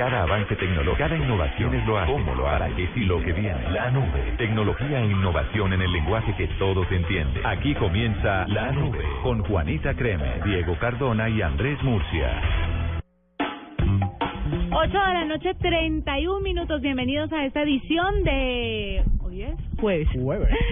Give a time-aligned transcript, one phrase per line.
[0.00, 2.10] Cada avance tecnológico, cada innovación es lo hace.
[2.10, 2.74] ¿Cómo lo hará?
[2.74, 3.70] ¿Qué sí lo que viene?
[3.70, 4.32] La nube.
[4.38, 7.44] Tecnología e innovación en el lenguaje que todos entienden.
[7.44, 12.40] Aquí comienza La Nube con Juanita Creme, Diego Cardona y Andrés Murcia.
[14.72, 16.80] 8 de la noche, 31 minutos.
[16.80, 19.04] Bienvenidos a esta edición de.
[19.30, 20.08] Hoy es jueves.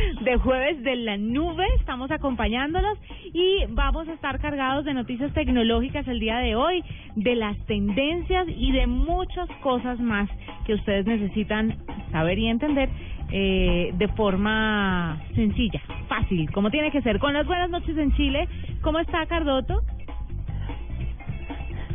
[0.24, 1.64] De jueves de la nube.
[1.78, 2.98] Estamos acompañándolos
[3.32, 6.82] y vamos a estar cargados de noticias tecnológicas el día de hoy,
[7.14, 10.28] de las tendencias y de muchas cosas más
[10.66, 11.76] que ustedes necesitan
[12.10, 12.88] saber y entender
[13.30, 17.20] eh, de forma sencilla, fácil, como tiene que ser.
[17.20, 18.48] Con las buenas noches en Chile.
[18.80, 19.82] ¿Cómo está Cardoto?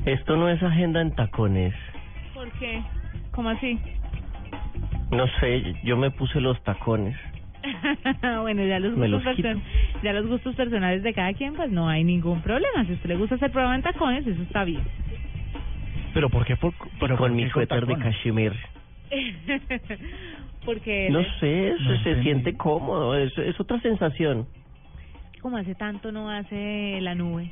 [0.05, 1.73] Esto no es agenda en tacones.
[2.33, 2.81] ¿Por qué?
[3.31, 3.79] ¿Cómo así?
[5.15, 7.15] No sé, yo me puse los tacones.
[8.41, 9.23] bueno, ya los, los
[10.03, 12.83] ya los gustos personales de cada quien, pues no hay ningún problema.
[12.85, 14.81] Si a usted le gusta hacer prueba en tacones, eso está bien.
[16.13, 16.55] ¿Pero por qué?
[16.57, 18.57] Por, pero con mi suéter de cashmere.
[20.65, 22.23] Porque No sé, No se, se entendí.
[22.23, 24.47] siente cómodo, es, es otra sensación.
[25.41, 27.49] como hace tanto no hace la nube.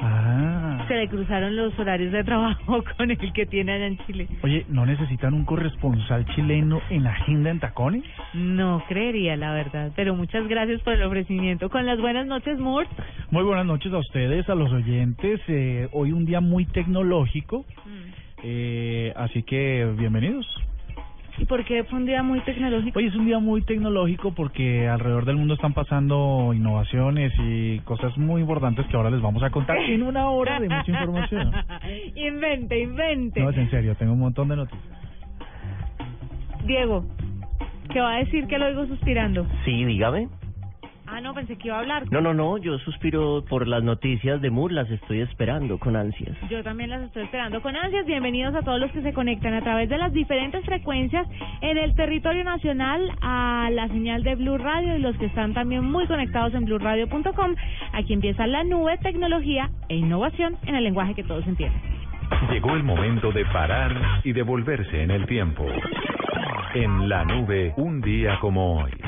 [0.00, 0.84] Ah.
[0.88, 4.28] Se le cruzaron los horarios de trabajo con el que tiene allá en Chile.
[4.42, 8.04] Oye, ¿no necesitan un corresponsal chileno en agenda en tacones?
[8.34, 9.92] No creería, la verdad.
[9.96, 11.68] Pero muchas gracias por el ofrecimiento.
[11.68, 12.88] Con las buenas noches, Moore.
[13.30, 15.40] Muy buenas noches a ustedes, a los oyentes.
[15.48, 17.64] Eh, hoy un día muy tecnológico,
[18.42, 20.46] eh, así que bienvenidos.
[21.38, 22.98] ¿Y por qué fue un día muy tecnológico?
[22.98, 28.16] Hoy es un día muy tecnológico porque alrededor del mundo están pasando innovaciones y cosas
[28.18, 31.52] muy importantes que ahora les vamos a contar en una hora de mucha información.
[32.16, 33.40] invente, invente.
[33.40, 34.98] No, es en serio, tengo un montón de noticias.
[36.64, 37.04] Diego,
[37.92, 39.46] ¿qué va a decir que lo oigo suspirando?
[39.64, 40.28] Sí, dígame.
[41.18, 42.04] Ah, no, pensé que iba a hablar.
[42.12, 46.36] No, no, no, yo suspiro por las noticias de Moore, las estoy esperando con ansias.
[46.48, 48.06] Yo también las estoy esperando con ansias.
[48.06, 51.26] Bienvenidos a todos los que se conectan a través de las diferentes frecuencias
[51.60, 55.84] en el territorio nacional a la señal de Blue Radio y los que están también
[55.84, 57.56] muy conectados en blueradio.com.
[57.94, 61.82] Aquí empieza la nube, tecnología e innovación en el lenguaje que todos entienden.
[62.48, 65.66] Llegó el momento de parar y devolverse en el tiempo.
[66.74, 69.07] En la nube, un día como hoy.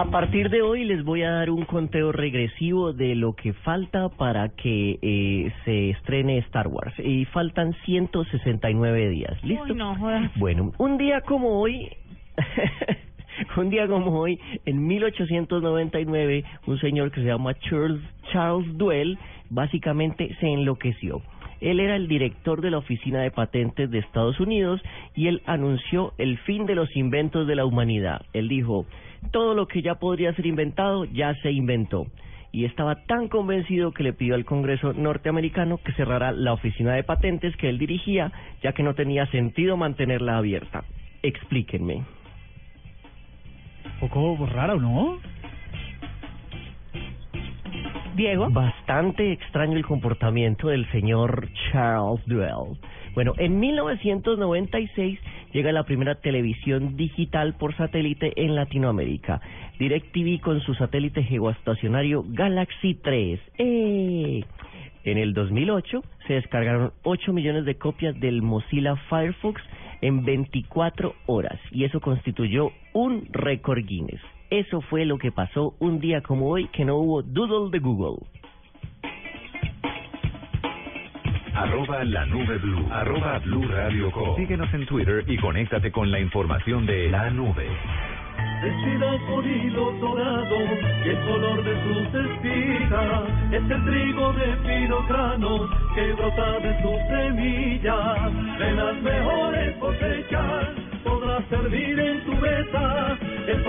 [0.00, 4.08] A partir de hoy les voy a dar un conteo regresivo de lo que falta
[4.08, 6.94] para que eh, se estrene Star Wars.
[6.98, 9.44] Y faltan 169 días.
[9.44, 9.64] ¿Listo?
[9.64, 10.30] Uy, no jodas.
[10.36, 11.90] Bueno, un día como hoy,
[13.58, 18.00] un día como hoy, en 1899, un señor que se llama Charles,
[18.32, 19.18] Charles Duell
[19.50, 21.20] básicamente se enloqueció.
[21.60, 24.80] Él era el director de la Oficina de Patentes de Estados Unidos
[25.14, 28.22] y él anunció el fin de los inventos de la humanidad.
[28.32, 28.86] Él dijo,
[29.30, 32.06] todo lo que ya podría ser inventado ya se inventó.
[32.52, 37.04] Y estaba tan convencido que le pidió al Congreso norteamericano que cerrara la oficina de
[37.04, 38.32] patentes que él dirigía,
[38.62, 40.84] ya que no tenía sentido mantenerla abierta.
[41.22, 42.02] Explíquenme.
[44.00, 45.18] Un poco raro, ¿no?
[48.16, 48.50] Diego.
[48.50, 52.76] Bastante extraño el comportamiento del señor Charles Duell.
[53.14, 55.18] Bueno, en 1996
[55.52, 59.40] llega la primera televisión digital por satélite en Latinoamérica.
[59.78, 63.40] DirecTV con su satélite geoestacionario Galaxy 3.
[63.58, 64.44] ¡Eh!
[65.02, 69.62] En el 2008 se descargaron 8 millones de copias del Mozilla Firefox
[70.02, 74.20] en 24 horas y eso constituyó un récord Guinness.
[74.50, 78.26] Eso fue lo que pasó un día como hoy que no hubo doodle de Google.
[81.54, 82.86] Arroba la nube blue.
[82.90, 84.36] Arroba blue radio com.
[84.36, 87.68] Síguenos en Twitter y conéctate con la información de la nube.
[88.62, 90.56] Vestida con hilo dorado
[91.04, 93.22] y el color de sus espigas
[93.52, 98.58] es el trigo de fino grano que brota de sus semillas.
[98.58, 100.68] De las mejores cosechas
[101.02, 103.18] podrás servir en tu mesa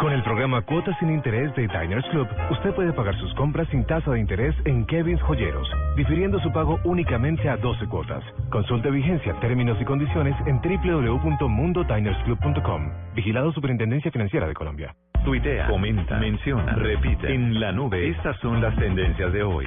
[0.00, 3.86] Con el programa Cuotas sin Interés de Diners Club, usted puede pagar sus compras sin
[3.86, 8.22] tasa de interés en Kevin's Joyeros, difiriendo su pago únicamente a 12 cuotas.
[8.50, 12.90] Consulte vigencia, términos y condiciones en www.mundodinersclub.com.
[13.14, 14.94] Vigilado Superintendencia Financiera de Colombia.
[15.24, 17.34] Tuitea, comenta, menciona, repite.
[17.34, 19.64] En la nube, estas son las tendencias de hoy.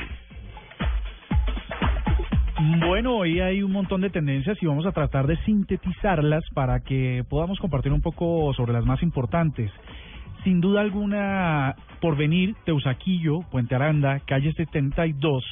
[2.86, 7.24] Bueno, hoy hay un montón de tendencias y vamos a tratar de sintetizarlas para que
[7.30, 9.72] podamos compartir un poco sobre las más importantes.
[10.44, 15.44] Sin duda alguna, Porvenir, Teusaquillo, Puente Aranda, Calle 72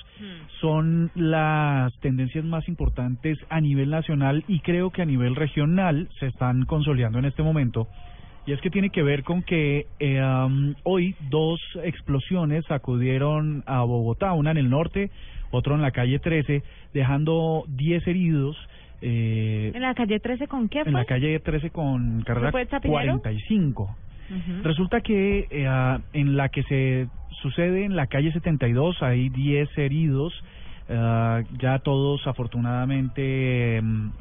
[0.62, 6.28] son las tendencias más importantes a nivel nacional y creo que a nivel regional se
[6.28, 7.88] están consolidando en este momento.
[8.46, 13.84] Y es que tiene que ver con que eh, um, hoy dos explosiones acudieron a
[13.84, 15.12] Bogotá, una en el norte,
[15.52, 16.64] otro en la calle 13,
[16.94, 18.56] dejando 10 heridos.
[19.02, 20.80] Eh, ¿En la calle 13 con qué?
[20.80, 23.96] En la calle 13 con carrera 45.
[24.64, 27.08] Resulta que eh, en la que se
[27.42, 30.34] sucede en la calle 72 hay 10 heridos,
[30.90, 34.12] eh, ya todos afortunadamente em,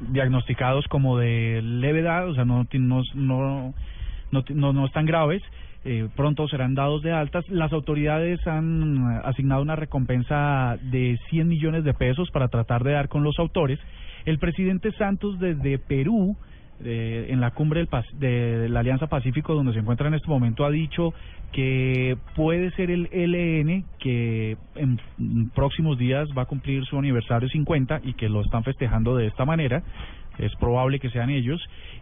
[0.00, 3.74] diagnosticados como de levedad, o sea, no, no, no,
[4.30, 5.42] no, no están graves.
[5.84, 7.48] Eh, pronto serán dados de altas.
[7.48, 13.08] Las autoridades han asignado una recompensa de 100 millones de pesos para tratar de dar
[13.08, 13.80] con los autores.
[14.24, 16.36] El presidente Santos desde Perú
[16.84, 17.88] en la cumbre del,
[18.18, 21.14] de la Alianza Pacífico, donde se encuentra en este momento, ha dicho
[21.52, 24.98] que puede ser el LN que en
[25.54, 29.44] próximos días va a cumplir su aniversario 50 y que lo están festejando de esta
[29.44, 29.82] manera.
[30.38, 31.60] Es probable que sean ellos.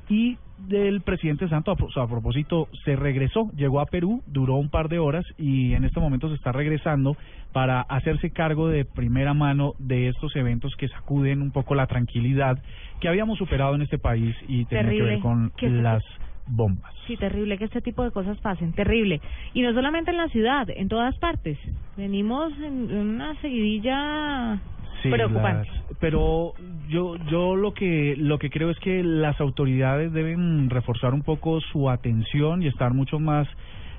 [0.09, 0.38] Y
[0.69, 5.25] del presidente Santo, a propósito, se regresó, llegó a Perú, duró un par de horas
[5.38, 7.17] y en este momento se está regresando
[7.53, 12.59] para hacerse cargo de primera mano de estos eventos que sacuden un poco la tranquilidad
[13.00, 16.03] que habíamos superado en este país y tiene que ver con las
[16.47, 16.93] bombas.
[17.06, 19.21] Sí, terrible que este tipo de cosas pasen, terrible.
[19.55, 21.59] Y no solamente en la ciudad, en todas partes.
[21.97, 24.61] Venimos en una seguidilla
[25.08, 25.69] preocupante.
[26.00, 26.52] pero
[26.88, 31.61] yo yo lo que lo que creo es que las autoridades deben reforzar un poco
[31.61, 33.49] su atención y estar mucho más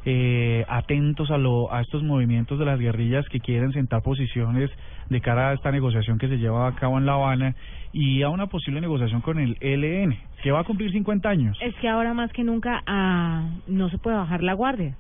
[0.04, 4.72] eh, atentos a, lo, a estos movimientos de las guerrillas que quieren sentar posiciones
[5.10, 7.56] de cara a esta negociación que se lleva a cabo en La Habana
[7.94, 11.58] y a una posible negociación con el ELN, que va a cumplir 50 años.
[11.62, 14.96] Es que ahora más que nunca ah, no se puede bajar la guardia.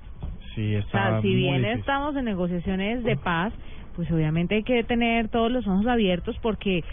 [0.53, 3.53] Sí, está si bien estamos en negociaciones de paz,
[3.95, 6.83] pues obviamente hay que tener todos los ojos abiertos porque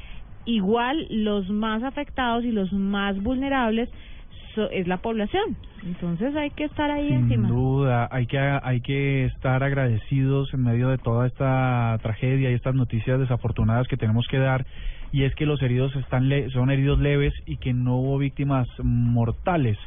[0.45, 3.89] igual los más afectados y los más vulnerables
[4.73, 5.57] es la población.
[5.85, 7.49] Entonces hay que estar ahí encima.
[7.49, 12.55] Sin duda, hay que hay que estar agradecidos en medio de toda esta tragedia y
[12.55, 14.67] estas noticias desafortunadas que tenemos que dar
[15.13, 19.79] y es que los heridos están son heridos leves y que no hubo víctimas mortales.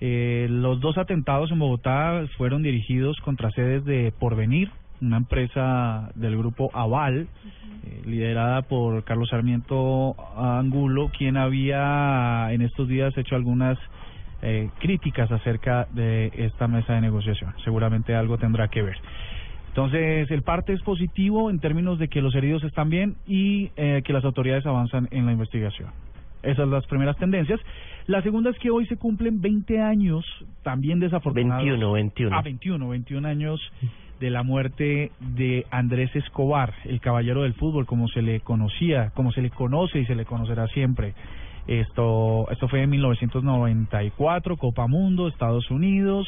[0.00, 4.70] eh, los dos atentados en Bogotá fueron dirigidos contra sedes de Porvenir,
[5.00, 7.28] una empresa del grupo Aval,
[7.84, 13.78] eh, liderada por Carlos Sarmiento Angulo, quien había en estos días hecho algunas
[14.42, 17.54] eh, críticas acerca de esta mesa de negociación.
[17.64, 18.96] Seguramente algo tendrá que ver.
[19.68, 24.02] Entonces, el parte es positivo en términos de que los heridos están bien y eh,
[24.04, 25.90] que las autoridades avanzan en la investigación.
[26.42, 27.60] Esas son las primeras tendencias.
[28.06, 30.24] La segunda es que hoy se cumplen 20 años,
[30.62, 31.64] también desafortunados.
[31.64, 32.36] 21, 21.
[32.36, 33.60] Ah, 21, 21 años
[34.20, 39.32] de la muerte de Andrés Escobar, el caballero del fútbol, como se le conocía, como
[39.32, 41.14] se le conoce y se le conocerá siempre.
[41.66, 46.26] Esto, esto fue en 1994, Copa Mundo, Estados Unidos.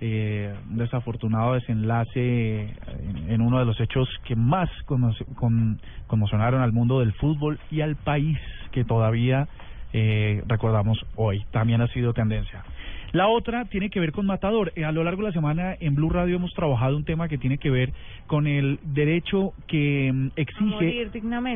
[0.00, 2.72] Eh, un desafortunado desenlace
[3.26, 4.70] en, uno de los hechos que más
[6.06, 8.38] conmocionaron al mundo del fútbol y al país
[8.70, 9.48] que todavía
[9.92, 11.44] eh, recordamos hoy.
[11.50, 12.62] También ha sido tendencia.
[13.12, 14.72] La otra tiene que ver con Matador.
[14.76, 17.38] Eh, a lo largo de la semana en Blue Radio hemos trabajado un tema que
[17.38, 17.92] tiene que ver
[18.26, 21.08] con el derecho que mm, exige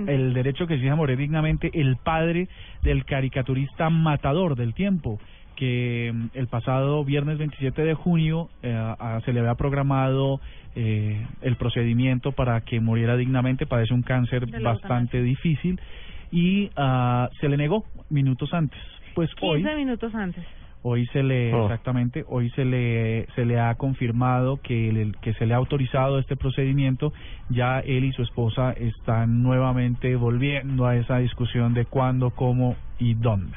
[0.06, 2.48] el derecho que exige a morir dignamente el padre
[2.82, 5.18] del caricaturista Matador del tiempo
[5.56, 10.40] que mm, el pasado viernes 27 de junio eh, se le había programado
[10.74, 15.78] eh, el procedimiento para que muriera dignamente, padece un cáncer bastante difícil
[16.30, 18.80] y uh, se le negó minutos antes.
[19.14, 20.42] Pues 15 minutos antes.
[20.84, 21.64] Hoy se le oh.
[21.64, 26.36] exactamente, hoy se le se le ha confirmado que que se le ha autorizado este
[26.36, 27.12] procedimiento.
[27.50, 33.14] Ya él y su esposa están nuevamente volviendo a esa discusión de cuándo, cómo y
[33.14, 33.56] dónde.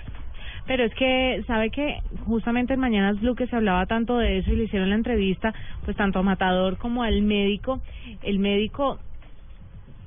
[0.67, 4.51] Pero es que, ¿sabe que Justamente en Mañanas Blue que se hablaba tanto de eso
[4.51, 5.53] y le hicieron la entrevista,
[5.83, 7.81] pues tanto a Matador como al médico.
[8.23, 8.99] El médico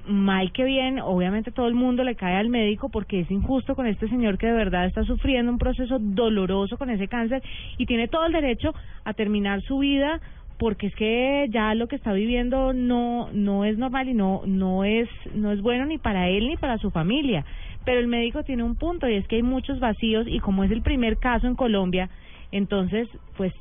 [0.09, 3.87] mal que bien, obviamente todo el mundo le cae al médico porque es injusto con
[3.87, 7.43] este señor que de verdad está sufriendo un proceso doloroso con ese cáncer
[7.77, 8.75] y tiene todo el derecho
[9.05, 10.21] a terminar su vida
[10.59, 14.85] porque es que ya lo que está viviendo no no es normal y no no
[14.85, 17.45] es no es bueno ni para él ni para su familia.
[17.85, 20.71] Pero el médico tiene un punto y es que hay muchos vacíos y como es
[20.71, 22.11] el primer caso en Colombia,
[22.51, 23.53] entonces pues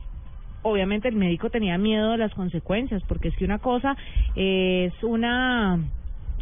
[0.64, 3.96] obviamente el médico tenía miedo de las consecuencias porque es que una cosa
[4.36, 5.80] es una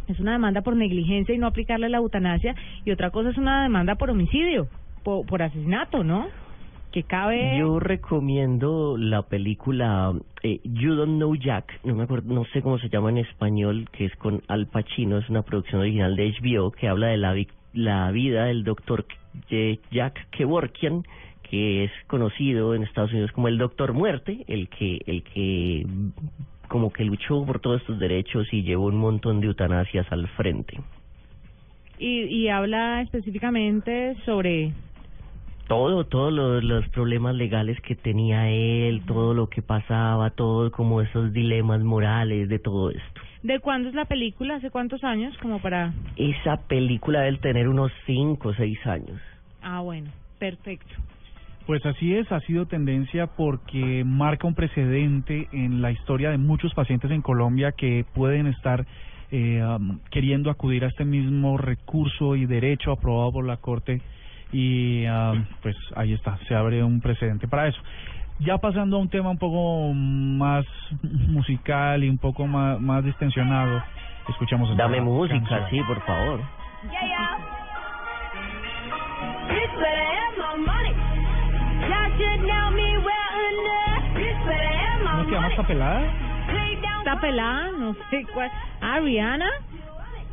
[0.08, 3.62] es una demanda por negligencia y no aplicarle la eutanasia y otra cosa es una
[3.62, 4.68] demanda por homicidio,
[5.02, 6.26] por, asesinato, ¿no?
[6.92, 7.58] que cabe.
[7.58, 12.78] Yo recomiendo la película eh, You Don't Know Jack, no me acuerdo, no sé cómo
[12.78, 16.70] se llama en español, que es con Al Pacino, es una producción original de HBO
[16.70, 17.34] que habla de la,
[17.74, 19.04] la vida del doctor
[19.90, 21.04] Jack Kevorkian,
[21.42, 25.86] que es conocido en Estados Unidos como el Doctor Muerte, el que el que
[26.68, 30.80] como que luchó por todos estos derechos y llevó un montón de eutanasias al frente.
[31.98, 34.72] Y, y habla específicamente sobre
[35.66, 41.32] todo, todos los, problemas legales que tenía él, todo lo que pasaba, todo como esos
[41.32, 43.20] dilemas morales de todo esto.
[43.42, 44.56] ¿De cuándo es la película?
[44.56, 45.36] ¿Hace cuántos años?
[45.38, 45.92] Como para...
[46.16, 49.20] Esa película debe tener unos cinco o seis años.
[49.62, 50.94] Ah, bueno, perfecto.
[51.66, 56.72] Pues así es, ha sido tendencia porque marca un precedente en la historia de muchos
[56.74, 58.86] pacientes en Colombia que pueden estar
[59.32, 59.60] eh,
[60.10, 64.00] queriendo acudir a este mismo recurso y derecho aprobado por la Corte
[64.52, 65.04] y
[65.60, 67.80] pues ahí está, se abre un precedente para eso.
[68.38, 70.64] Ya pasando a un tema un poco más
[71.02, 73.82] musical y un poco más, más distensionado,
[74.28, 74.76] escuchamos.
[74.76, 76.40] Dame música, sí, por favor.
[76.82, 77.55] ¿Cómo se
[85.56, 86.02] esta pelada?
[86.98, 88.50] Esta pelada, no sé cuál.
[88.82, 89.48] Ah, Rihanna.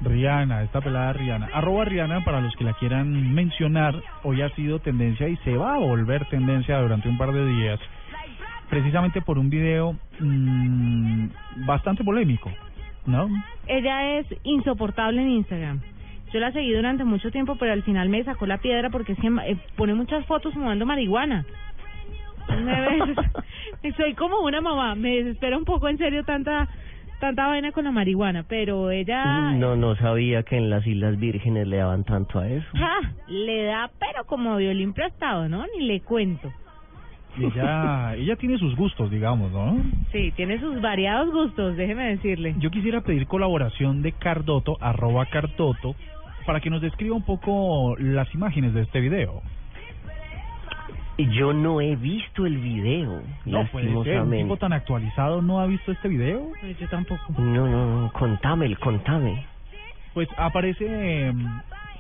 [0.02, 1.48] Rihanna, esta pelada Rihanna.
[1.54, 3.96] Arroba Rihanna para los que la quieran mencionar.
[4.24, 7.80] Hoy ha sido tendencia y se va a volver tendencia durante un par de días.
[8.70, 11.28] Precisamente por un video mmm,
[11.66, 12.52] bastante polémico,
[13.06, 13.30] ¿no?
[13.68, 15.80] Ella es insoportable en Instagram.
[16.34, 19.20] Yo la seguí durante mucho tiempo, pero al final me sacó la piedra porque es
[19.20, 21.46] que eh, pone muchas fotos fumando marihuana.
[23.98, 26.68] Soy como una mamá, me desespera un poco en serio tanta
[27.24, 29.54] tanta vaina con la marihuana, pero ella...
[29.54, 32.68] No, no sabía que en las Islas Vírgenes le daban tanto a eso.
[33.30, 35.66] Le da, pero como violín prestado, ¿no?
[35.68, 36.52] Ni le cuento.
[37.40, 39.82] ella, ella tiene sus gustos, digamos, ¿no?
[40.12, 42.56] Sí, tiene sus variados gustos, déjeme decirle.
[42.60, 45.96] Yo quisiera pedir colaboración de Cardoto, arroba Cardoto,
[46.46, 49.42] para que nos describa un poco las imágenes de este video.
[51.18, 53.22] Yo no he visto el video.
[53.46, 56.52] No puede ser, un tipo tan actualizado no ha visto este video.
[56.60, 57.22] Pues yo tampoco.
[57.38, 59.46] No, no, no, contame, contame.
[60.14, 61.32] Pues aparece,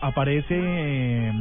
[0.01, 1.31] aparece...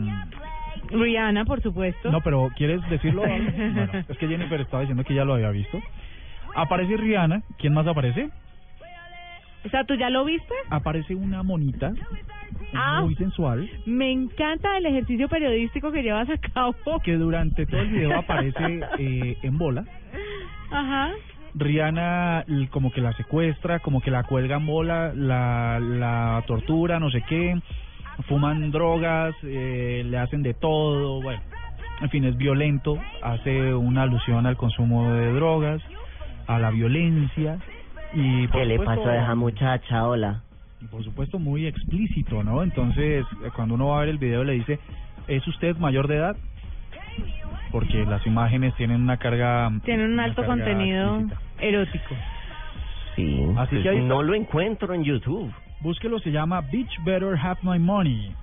[0.90, 2.10] Rihanna, por supuesto.
[2.10, 3.22] No, pero ¿quieres decirlo?
[3.26, 5.80] bueno, es que Jennifer estaba diciendo que ya lo había visto.
[6.54, 8.30] Aparece Rihanna, ¿quién más aparece?
[9.64, 10.54] O sea, ¿tú ya lo viste?
[10.71, 11.92] Aparece una monita
[12.75, 13.69] ah, muy sensual.
[13.87, 16.75] Me encanta el ejercicio periodístico que llevas a cabo.
[17.02, 19.85] Que durante todo el video aparece eh, en bola.
[20.71, 21.11] Ajá.
[21.54, 27.11] Rihanna como que la secuestra, como que la cuelga en bola, la, la tortura, no
[27.11, 27.61] sé qué.
[28.28, 31.42] Fuman drogas, eh, le hacen de todo, bueno.
[32.00, 35.81] En fin, es violento, hace una alusión al consumo de drogas,
[36.47, 37.59] a la violencia
[38.14, 40.07] y ¿Qué le pasó a esa muchacha?
[40.07, 40.42] Hola.
[40.81, 42.62] Y por supuesto muy explícito, ¿no?
[42.62, 44.78] Entonces, eh, cuando uno va a ver el video le dice,
[45.28, 46.37] ¿es usted mayor de edad?
[47.71, 49.71] Porque las imágenes tienen una carga...
[49.85, 51.23] Tienen un alto contenido
[51.61, 52.14] erótico.
[53.16, 55.52] Sí, Así pues que no lo encuentro en YouTube.
[55.81, 58.35] Búsquelo, se llama Bitch Better Have My Money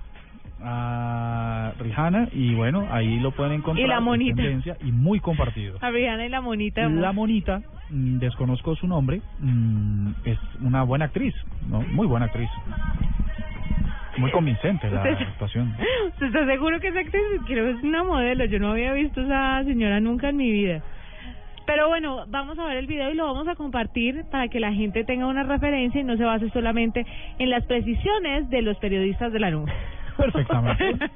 [0.62, 3.84] a Rihanna y bueno, ahí lo pueden encontrar.
[3.84, 4.42] Y la monita.
[4.80, 5.78] y muy compartido.
[5.80, 6.88] A Rihanna y la monita.
[6.88, 11.34] La monita, mm, desconozco su nombre, mm, es una buena actriz,
[11.68, 11.80] ¿no?
[11.80, 12.50] Muy buena actriz.
[14.18, 15.74] Muy convincente la actuación.
[16.08, 17.22] ¿Usted está seguro que es actriz?
[17.46, 18.44] Creo que es una modelo.
[18.44, 20.82] Yo no había visto a esa señora nunca en mi vida.
[21.64, 24.72] Pero bueno, vamos a ver el video y lo vamos a compartir para que la
[24.72, 27.06] gente tenga una referencia y no se base solamente
[27.38, 29.72] en las precisiones de los periodistas de la nube.
[30.20, 31.10] Perfectamente.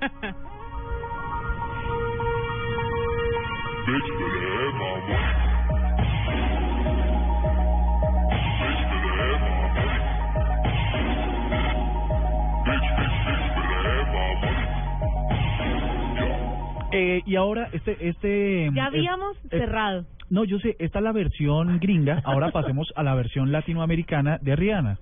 [16.97, 20.07] Eh, y ahora este este ya habíamos cerrado.
[20.31, 22.23] No, yo sé, esta es la versión gringa.
[22.25, 24.99] Ahora pasemos a la versión latinoamericana de Rihanna.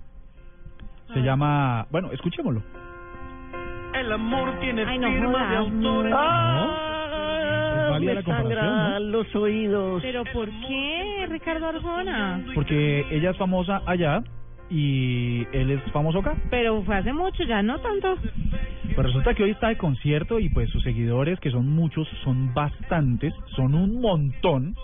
[1.13, 2.63] Se llama, bueno, escuchémoslo.
[3.93, 6.09] El amor tiene Ay, no firma de autor.
[6.13, 10.01] Ah, me sangran los oídos.
[10.01, 12.43] ¿Pero por qué, Ricardo Arjona?
[12.55, 14.23] Porque ella es famosa allá
[14.69, 16.35] y él es famoso acá.
[16.49, 18.15] Pero fue hace mucho, ya no tanto.
[18.95, 22.53] Pues resulta que hoy está de concierto y pues sus seguidores, que son muchos, son
[22.53, 24.75] bastantes, son un montón.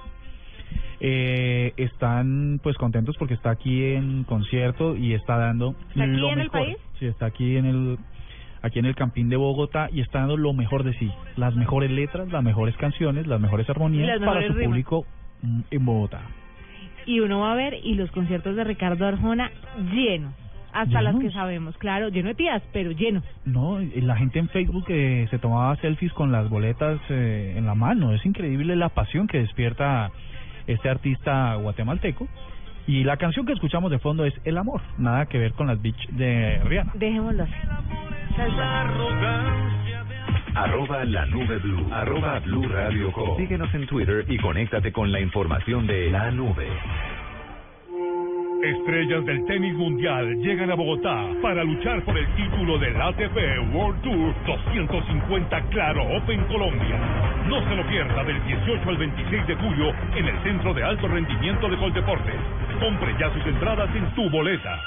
[1.02, 6.40] Eh, están pues contentos porque está aquí en concierto y está dando ¿Está aquí en
[6.40, 6.78] el país?
[7.00, 7.98] Sí, está aquí en el
[8.62, 11.92] aquí en el Campín de Bogotá y está dando lo mejor de sí, las mejores
[11.92, 15.06] letras, las mejores canciones, las mejores armonías para su público
[15.42, 16.22] mm, en Bogotá.
[17.06, 19.52] Y uno va a ver y los conciertos de Ricardo Arjona
[19.94, 20.34] llenos
[20.74, 23.24] hasta las que sabemos, claro, lleno de tías, pero lleno.
[23.46, 27.76] No, la gente en Facebook que se tomaba selfies con las boletas eh, en la
[27.76, 30.12] mano, es increíble la pasión que despierta
[30.68, 32.28] este artista guatemalteco.
[32.88, 35.80] Y la canción que escuchamos de fondo es El Amor, nada que ver con las
[35.82, 36.94] Beach de Rihanna.
[36.96, 37.54] Dejémoslo así.
[40.56, 41.88] Arroba la nube blue.
[41.92, 46.68] Arroba blue radio Síguenos en Twitter y conéctate con la información de la nube.
[48.64, 54.02] Estrellas del tenis mundial llegan a Bogotá para luchar por el título del ATP World
[54.02, 57.00] Tour 250 Claro Open Colombia.
[57.48, 61.08] No se lo pierda del 18 al 26 de julio en el Centro de Alto
[61.08, 62.36] Rendimiento de Coldeportes.
[62.80, 64.78] Compre ya sus entradas en tu boleta.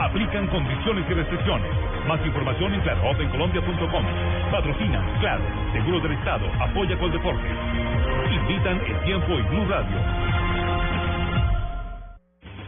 [0.00, 1.70] Aplican condiciones y restricciones.
[2.08, 4.04] Más información en claroopencolombia.com.
[4.50, 7.52] Patrocina, claro, Seguro del Estado, apoya Coldeportes.
[8.32, 9.96] Invitan el tiempo y Blue Radio.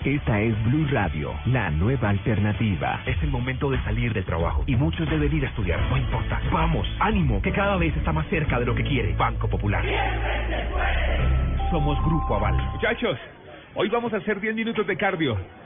[0.05, 3.01] Esta es Blue Radio, la nueva alternativa.
[3.07, 5.81] Es el momento de salir del trabajo y muchos deben ir a estudiar.
[5.89, 6.39] No importa.
[6.53, 9.15] Vamos, ánimo, que cada vez está más cerca de lo que quiere.
[9.15, 9.83] Banco Popular.
[11.71, 12.57] Somos Grupo Aval.
[12.73, 13.19] Muchachos,
[13.75, 15.62] hoy vamos a hacer 10 minutos de cardio.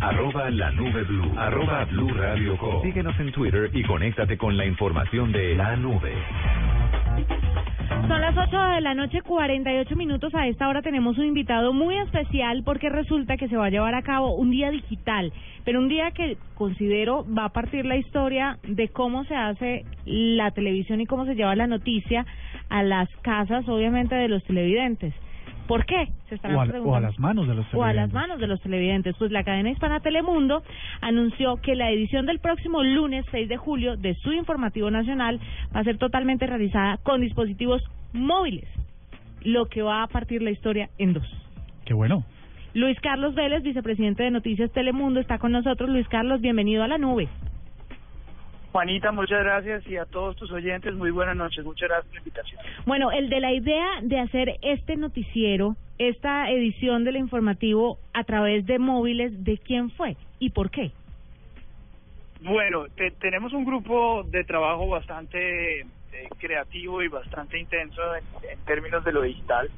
[0.00, 1.30] Arroba la nube blue.
[1.36, 6.14] Arroba blue radio Síguenos en Twitter y conéctate con la información de la nube.
[8.08, 10.34] Son las 8 de la noche, 48 minutos.
[10.34, 13.94] A esta hora tenemos un invitado muy especial porque resulta que se va a llevar
[13.94, 15.34] a cabo un día digital,
[15.66, 20.50] pero un día que considero va a partir la historia de cómo se hace la
[20.52, 22.24] televisión y cómo se lleva la noticia
[22.70, 25.12] a las casas, obviamente, de los televidentes.
[25.70, 26.08] ¿Por qué?
[26.28, 27.78] Se están o, a, o a las manos de los televidentes.
[27.78, 29.14] O a las manos de los televidentes.
[29.16, 30.64] Pues la cadena hispana Telemundo
[31.00, 35.38] anunció que la edición del próximo lunes 6 de julio de su informativo nacional
[35.72, 38.68] va a ser totalmente realizada con dispositivos móviles,
[39.42, 41.28] lo que va a partir la historia en dos.
[41.84, 42.24] Qué bueno.
[42.74, 45.88] Luis Carlos Vélez, vicepresidente de Noticias Telemundo, está con nosotros.
[45.88, 47.28] Luis Carlos, bienvenido a la nube.
[48.72, 51.64] Juanita, muchas gracias y a todos tus oyentes, muy buenas noches.
[51.64, 52.60] Muchas gracias por la invitación.
[52.86, 58.66] Bueno, el de la idea de hacer este noticiero, esta edición del informativo a través
[58.66, 60.92] de móviles, ¿de quién fue y por qué?
[62.42, 62.86] Bueno,
[63.18, 65.86] tenemos un grupo de trabajo bastante eh,
[66.38, 69.68] creativo y bastante intenso en, términos de lo digital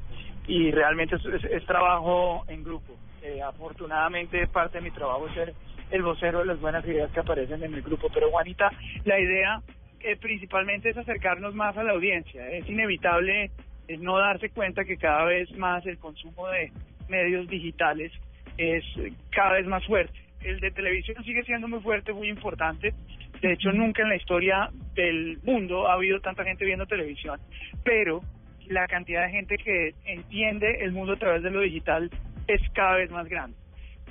[0.47, 2.93] y realmente es, trabajo en grupo.
[3.21, 5.53] Eh, afortunadamente parte de mi trabajo es ser
[5.93, 8.09] el vocero de las buenas ideas que aparecen en el grupo.
[8.11, 8.71] Pero Juanita,
[9.05, 9.61] la idea
[9.99, 12.49] eh, principalmente es acercarnos más a la audiencia.
[12.49, 13.51] Es inevitable
[13.87, 16.71] es no darse cuenta que cada vez más el consumo de
[17.09, 18.11] medios digitales
[18.57, 18.83] es
[19.29, 20.17] cada vez más fuerte.
[20.41, 22.93] El de televisión sigue siendo muy fuerte, muy importante.
[23.41, 27.39] De hecho, nunca en la historia del mundo ha habido tanta gente viendo televisión,
[27.83, 28.21] pero
[28.67, 32.09] la cantidad de gente que entiende el mundo a través de lo digital
[32.47, 33.62] es cada vez más grande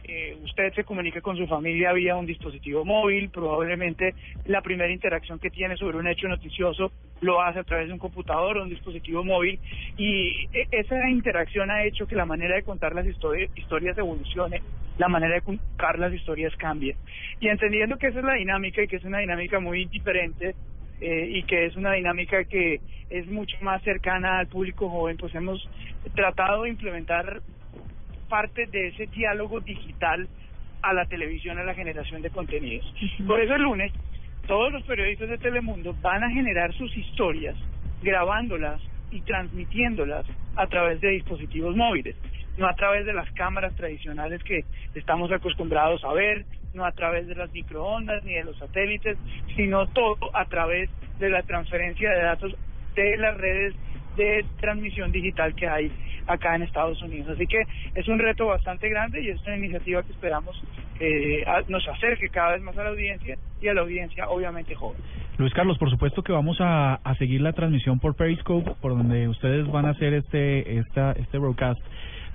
[0.05, 4.15] eh, usted se comunica con su familia vía un dispositivo móvil, probablemente
[4.47, 7.99] la primera interacción que tiene sobre un hecho noticioso lo hace a través de un
[7.99, 9.61] computador o un dispositivo móvil
[9.97, 14.61] y e, esa interacción ha hecho que la manera de contar las historias evolucione,
[14.99, 16.97] la manera de contar las historias cambie.
[17.41, 20.55] Y entendiendo que esa es la dinámica y que es una dinámica muy diferente
[21.01, 25.35] eh, y que es una dinámica que es mucho más cercana al público joven, pues
[25.35, 25.69] hemos
[26.15, 27.41] tratado de implementar
[28.33, 30.27] parte de ese diálogo digital
[30.81, 32.91] a la televisión, a la generación de contenidos.
[33.27, 33.93] Por eso el lunes
[34.47, 37.55] todos los periodistas de Telemundo van a generar sus historias
[38.03, 40.25] grabándolas y transmitiéndolas
[40.57, 42.17] a través de dispositivos móviles,
[42.57, 44.65] no a través de las cámaras tradicionales que
[44.95, 49.19] estamos acostumbrados a ver, no a través de las microondas ni de los satélites,
[49.57, 52.57] sino todo a través de la transferencia de datos
[52.95, 53.75] de las redes
[54.17, 55.91] de transmisión digital que hay
[56.27, 57.31] acá en Estados Unidos.
[57.31, 57.63] Así que
[57.95, 60.63] es un reto bastante grande y es una iniciativa que esperamos
[61.01, 65.01] eh, nos acerque cada vez más a la audiencia y a la audiencia obviamente joven.
[65.39, 69.67] Luis Carlos, por supuesto que vamos a, seguir la transmisión por Periscope, por donde ustedes
[69.69, 71.81] van a hacer este esta, este broadcast.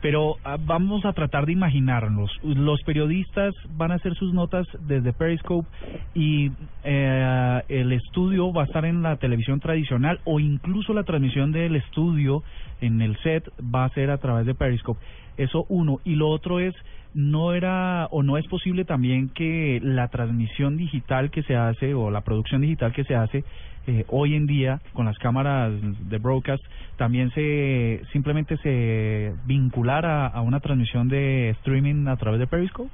[0.02, 2.32] Pero ah, vamos a tratar de imaginarnos.
[2.44, 5.68] Los periodistas van a hacer sus notas desde Periscope
[6.14, 6.52] y
[6.84, 11.76] eh, el estudio va a estar en la televisión tradicional o incluso la transmisión del
[11.76, 12.44] estudio
[12.82, 15.00] en el set va a ser a través de Periscope.
[15.38, 16.00] Eso uno.
[16.04, 16.76] Y lo otro es
[17.14, 22.12] no era o no es posible también que la transmisión digital que se hace o
[22.12, 23.44] la producción digital que se hace
[23.88, 25.72] eh, hoy en día con las cámaras
[26.10, 26.64] de broadcast
[26.98, 32.90] también se simplemente se vinculara a una transmisión de streaming a través de Periscope?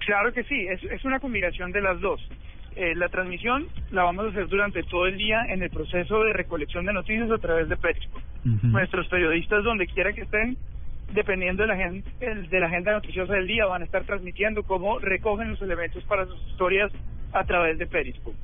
[0.00, 2.20] Claro que sí, es, es una combinación de las dos.
[2.74, 6.32] Eh, la transmisión la vamos a hacer durante todo el día en el proceso de
[6.32, 8.24] recolección de noticias a través de Periscope.
[8.62, 10.56] Nuestros periodistas, donde quiera que estén,
[11.12, 14.98] dependiendo de la, agenda, de la agenda noticiosa del día, van a estar transmitiendo cómo
[14.98, 16.90] recogen los elementos para sus historias
[17.32, 18.36] a través de Periscope.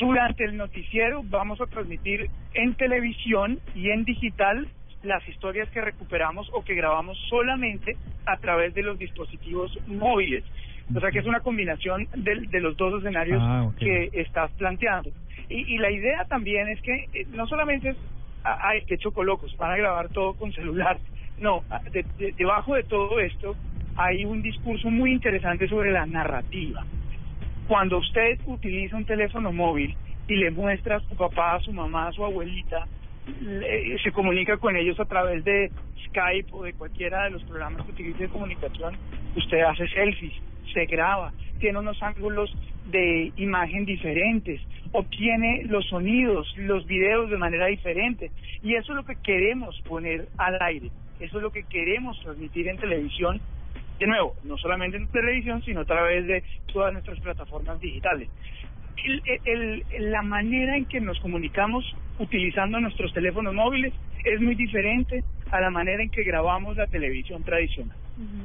[0.00, 4.66] Durante el noticiero vamos a transmitir en televisión y en digital
[5.02, 10.42] las historias que recuperamos o que grabamos solamente a través de los dispositivos móviles.
[10.94, 15.10] O sea que es una combinación de, de los dos escenarios ah, que estás planteando.
[15.50, 17.96] Y, y, la idea también es que eh, no solamente es,
[18.42, 20.98] ay, qué chocolocos, van a grabar todo con celular.
[21.38, 21.62] No,
[22.38, 23.54] debajo de todo esto
[23.96, 26.86] hay un discurso muy interesante sobre la narrativa.
[27.70, 29.94] Cuando usted utiliza un teléfono móvil
[30.26, 32.84] y le muestra a su papá, a su mamá, a su abuelita,
[34.02, 35.70] se comunica con ellos a través de
[36.08, 38.96] Skype o de cualquiera de los programas que utilice de comunicación,
[39.36, 40.32] usted hace selfies,
[40.74, 42.52] se graba, tiene unos ángulos
[42.90, 48.32] de imagen diferentes, obtiene los sonidos, los videos de manera diferente.
[48.64, 52.66] Y eso es lo que queremos poner al aire, eso es lo que queremos transmitir
[52.66, 53.40] en televisión
[54.00, 58.28] de nuevo, no solamente en televisión, sino a través de todas nuestras plataformas digitales.
[59.44, 61.84] El, la manera en que nos comunicamos
[62.18, 63.92] utilizando nuestros teléfonos móviles
[64.24, 67.96] es muy diferente a la manera en que grabamos la televisión tradicional.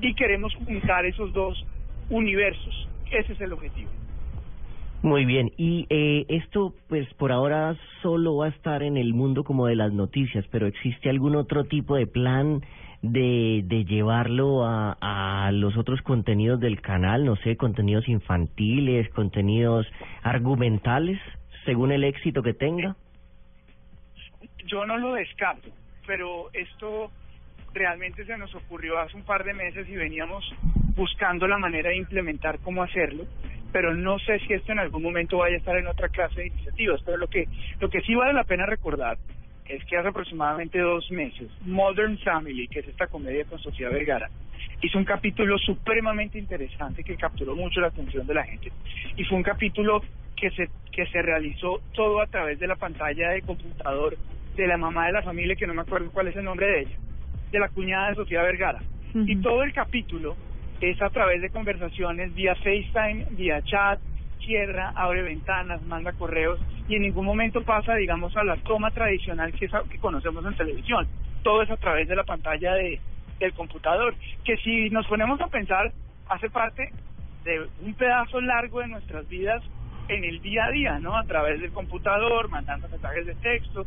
[0.02, 1.66] Y queremos juntar esos dos
[2.10, 2.88] universos.
[3.12, 3.90] Ese es el objetivo.
[5.04, 9.44] Muy bien, y eh, esto pues por ahora solo va a estar en el mundo
[9.44, 12.62] como de las noticias, pero ¿existe algún otro tipo de plan
[13.12, 19.88] de, de llevarlo a, a los otros contenidos del canal, no sé, contenidos infantiles, contenidos
[20.24, 21.20] argumentales,
[21.66, 22.96] según el éxito que tenga?
[24.66, 25.70] Yo no lo descarto,
[26.08, 27.12] pero esto
[27.74, 30.44] realmente se nos ocurrió hace un par de meses y veníamos
[30.96, 33.26] buscando la manera de implementar cómo hacerlo,
[33.72, 36.48] pero no sé si esto en algún momento vaya a estar en otra clase de
[36.48, 37.46] iniciativas, pero lo que
[37.80, 39.18] lo que sí vale la pena recordar
[39.68, 44.30] es que hace aproximadamente dos meses, Modern Family, que es esta comedia con Sofía Vergara,
[44.82, 48.72] hizo un capítulo supremamente interesante que capturó mucho la atención de la gente.
[49.16, 50.02] Y fue un capítulo
[50.36, 54.18] que se, que se realizó todo a través de la pantalla de computador
[54.56, 56.80] de la mamá de la familia, que no me acuerdo cuál es el nombre de
[56.82, 56.98] ella,
[57.52, 58.82] de la cuñada de Sofía Vergara.
[59.14, 60.36] Y todo el capítulo
[60.82, 64.00] es a través de conversaciones vía FaceTime, vía chat,
[64.46, 69.52] cierra, abre ventanas, manda correos y en ningún momento pasa, digamos, a la toma tradicional
[69.54, 71.08] que, que conocemos en televisión.
[71.44, 73.00] Todo es a través de la pantalla de,
[73.40, 75.92] del computador, que si nos ponemos a pensar,
[76.30, 76.90] hace parte
[77.44, 79.64] de un pedazo largo de nuestras vidas
[80.08, 81.18] en el día a día, ¿no?
[81.18, 83.86] A través del computador, mandando mensajes de texto.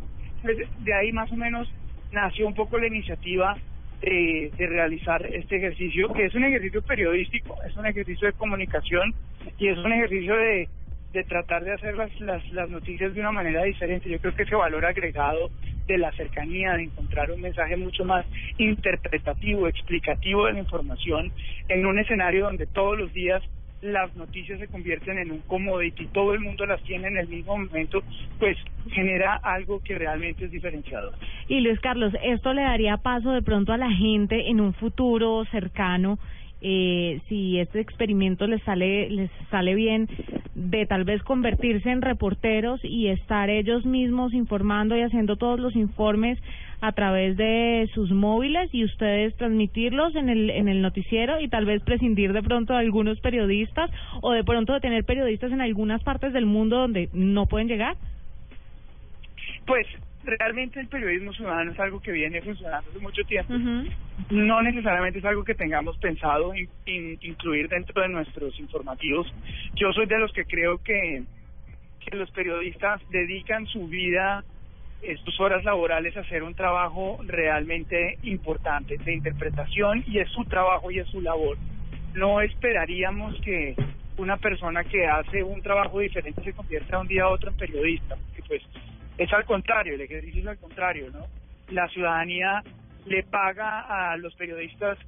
[0.80, 1.68] De ahí más o menos
[2.12, 3.56] nació un poco la iniciativa
[4.00, 9.14] de, de realizar este ejercicio, que es un ejercicio periodístico, es un ejercicio de comunicación
[9.58, 10.68] y es un ejercicio de,
[11.12, 14.10] de tratar de hacer las, las, las noticias de una manera diferente.
[14.10, 15.50] Yo creo que ese valor agregado
[15.86, 18.26] de la cercanía, de encontrar un mensaje mucho más
[18.58, 21.32] interpretativo, explicativo de la información
[21.68, 23.42] en un escenario donde todos los días
[23.80, 27.56] las noticias se convierten en un commodity, todo el mundo las tiene en el mismo
[27.56, 28.02] momento,
[28.38, 28.56] pues
[28.90, 31.14] genera algo que realmente es diferenciador.
[31.46, 35.44] Y Luis Carlos, ¿esto le daría paso de pronto a la gente en un futuro
[35.52, 36.18] cercano
[36.60, 40.08] eh, si este experimento les sale les sale bien
[40.58, 45.76] de tal vez convertirse en reporteros y estar ellos mismos informando y haciendo todos los
[45.76, 46.38] informes
[46.80, 51.64] a través de sus móviles y ustedes transmitirlos en el en el noticiero y tal
[51.64, 53.90] vez prescindir de pronto de algunos periodistas
[54.20, 57.96] o de pronto de tener periodistas en algunas partes del mundo donde no pueden llegar?
[59.66, 59.86] Pues
[60.36, 63.54] realmente el periodismo ciudadano es algo que viene funcionando hace mucho tiempo.
[64.30, 66.52] No necesariamente es algo que tengamos pensado
[66.86, 69.32] incluir dentro de nuestros informativos.
[69.74, 71.22] Yo soy de los que creo que,
[72.04, 74.44] que los periodistas dedican su vida,
[75.24, 80.90] sus horas laborales, a hacer un trabajo realmente importante de interpretación y es su trabajo
[80.90, 81.56] y es su labor.
[82.14, 83.76] No esperaríamos que
[84.18, 88.16] una persona que hace un trabajo diferente se convierta un día a otro en periodista,
[88.16, 88.62] porque pues
[89.18, 91.26] es al contrario, el ejercicio es al contrario, ¿no?
[91.70, 92.62] La ciudadanía
[93.06, 94.98] le paga a los periodistas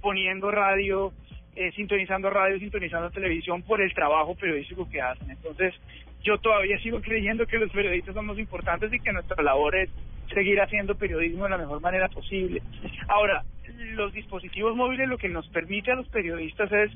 [0.00, 1.12] poniendo radio,
[1.54, 5.30] eh, sintonizando radio, sintonizando televisión por el trabajo periodístico que hacen.
[5.30, 5.74] Entonces,
[6.22, 9.90] yo todavía sigo creyendo que los periodistas somos importantes y que nuestra labor es
[10.32, 12.62] seguir haciendo periodismo de la mejor manera posible.
[13.08, 13.44] Ahora,
[13.92, 16.90] los dispositivos móviles lo que nos permite a los periodistas es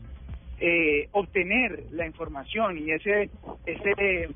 [0.61, 3.30] eh, obtener la información y ese,
[3.66, 4.28] ese,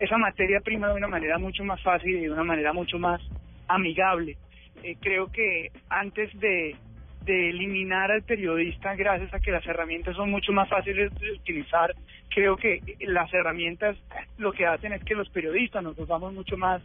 [0.00, 3.20] esa materia prima de una manera mucho más fácil y de una manera mucho más
[3.68, 4.36] amigable.
[4.82, 6.74] Eh, creo que antes de,
[7.24, 11.94] de eliminar al periodista gracias a que las herramientas son mucho más fáciles de utilizar,
[12.30, 13.96] creo que las herramientas
[14.38, 16.82] lo que hacen es que los periodistas nos vamos mucho más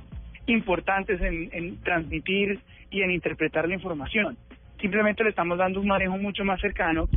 [0.47, 2.60] importantes en, en transmitir
[2.91, 4.38] y en interpretar la información.
[4.82, 7.08] Simplemente le estamos dando un manejo mucho más cercano,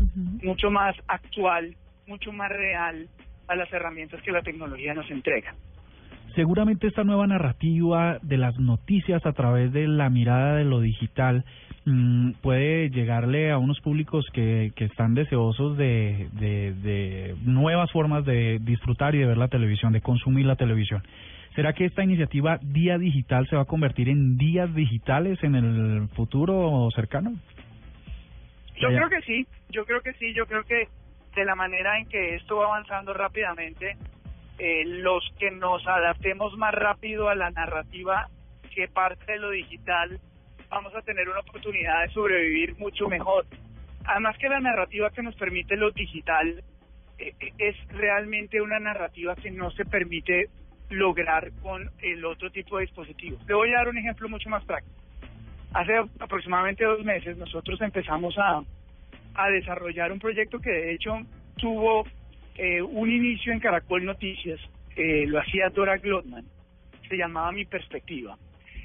[0.43, 1.75] mucho más actual,
[2.07, 3.09] mucho más real
[3.49, 5.55] a las herramientas que la tecnología nos entrega.
[6.39, 11.45] Seguramente esta nueva narrativa de las noticias a través de la mirada de lo digital
[11.85, 18.25] mm, puede llegarle a unos públicos que, que están deseosos de, de, de nuevas formas
[18.25, 21.03] de disfrutar y de ver la televisión, de consumir la televisión.
[21.57, 26.09] ¿Será que esta iniciativa Día Digital se va a convertir en días digitales en el
[26.11, 27.33] futuro cercano?
[28.77, 30.87] Yo creo que sí, yo creo que sí, yo creo que
[31.35, 33.97] de la manera en que esto va avanzando rápidamente,
[34.59, 38.29] eh, los que nos adaptemos más rápido a la narrativa
[38.75, 40.21] que parte de lo digital,
[40.69, 43.47] vamos a tener una oportunidad de sobrevivir mucho mejor.
[44.05, 46.63] Además que la narrativa que nos permite lo digital
[47.19, 50.49] eh, es realmente una narrativa que no se permite
[50.91, 53.45] lograr con el otro tipo de dispositivos.
[53.47, 54.97] Le voy a dar un ejemplo mucho más práctico.
[55.75, 58.63] Hace aproximadamente dos meses nosotros empezamos a,
[59.35, 61.19] a desarrollar un proyecto que de hecho
[61.57, 62.07] tuvo
[62.59, 64.61] eh, un inicio en Caracol Noticias,
[64.97, 66.45] eh, lo hacía Dora Glotman,
[67.09, 68.37] se llamaba Mi Perspectiva.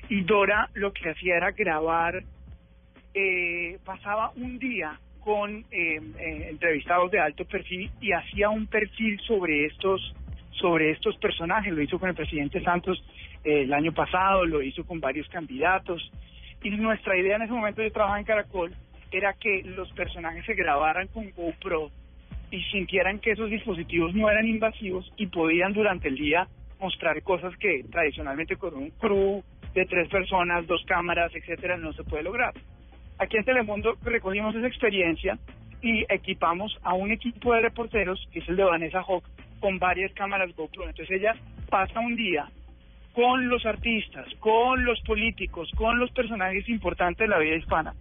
[0.10, 2.24] Y Dora lo que hacía era grabar,
[3.14, 9.20] eh, pasaba un día con eh, eh, entrevistados de alto perfil y hacía un perfil
[9.22, 10.14] sobre estos
[10.52, 11.74] sobre estos personajes.
[11.74, 13.04] Lo hizo con el presidente Santos
[13.44, 16.12] eh, el año pasado, lo hizo con varios candidatos.
[16.62, 18.72] Y nuestra idea en ese momento de trabajar en Caracol
[19.12, 21.90] era que los personajes se grabaran con GoPro
[22.54, 26.48] y sintieran que esos dispositivos no eran invasivos y podían durante el día
[26.80, 32.04] mostrar cosas que tradicionalmente con un crew de tres personas, dos cámaras, etcétera, no se
[32.04, 32.54] puede lograr.
[33.18, 35.40] Aquí en Telemundo recogimos esa experiencia
[35.82, 39.24] y equipamos a un equipo de reporteros, que es el de Vanessa Hawk,
[39.60, 40.88] con varias cámaras GoPro.
[40.88, 41.34] Entonces ella
[41.72, 42.46] pasa un día
[43.14, 47.96] con los artistas, con los políticos, con los personajes importantes de la vida hispana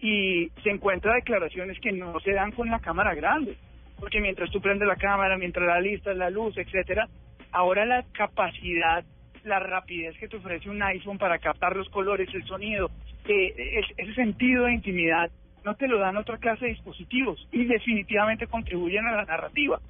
[0.00, 3.56] y se encuentra declaraciones que no se dan con la cámara grande,
[3.98, 7.08] porque mientras tú prendes la cámara, mientras la lista, la luz, etcétera,
[7.52, 9.04] ahora la capacidad,
[9.44, 12.90] la rapidez que te ofrece un iPhone para captar los colores, el sonido,
[13.28, 15.30] eh, ese sentido de intimidad
[15.64, 19.80] no te lo dan otra clase de dispositivos y definitivamente contribuyen a la narrativa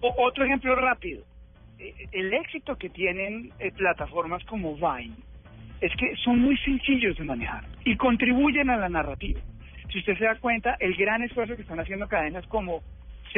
[0.00, 1.24] otro ejemplo rápido.
[1.78, 5.14] Eh, el éxito que tienen eh, plataformas como Vine
[5.80, 9.40] es que son muy sencillos de manejar y contribuyen a la narrativa.
[9.90, 12.82] Si usted se da cuenta, el gran esfuerzo que están haciendo cadenas como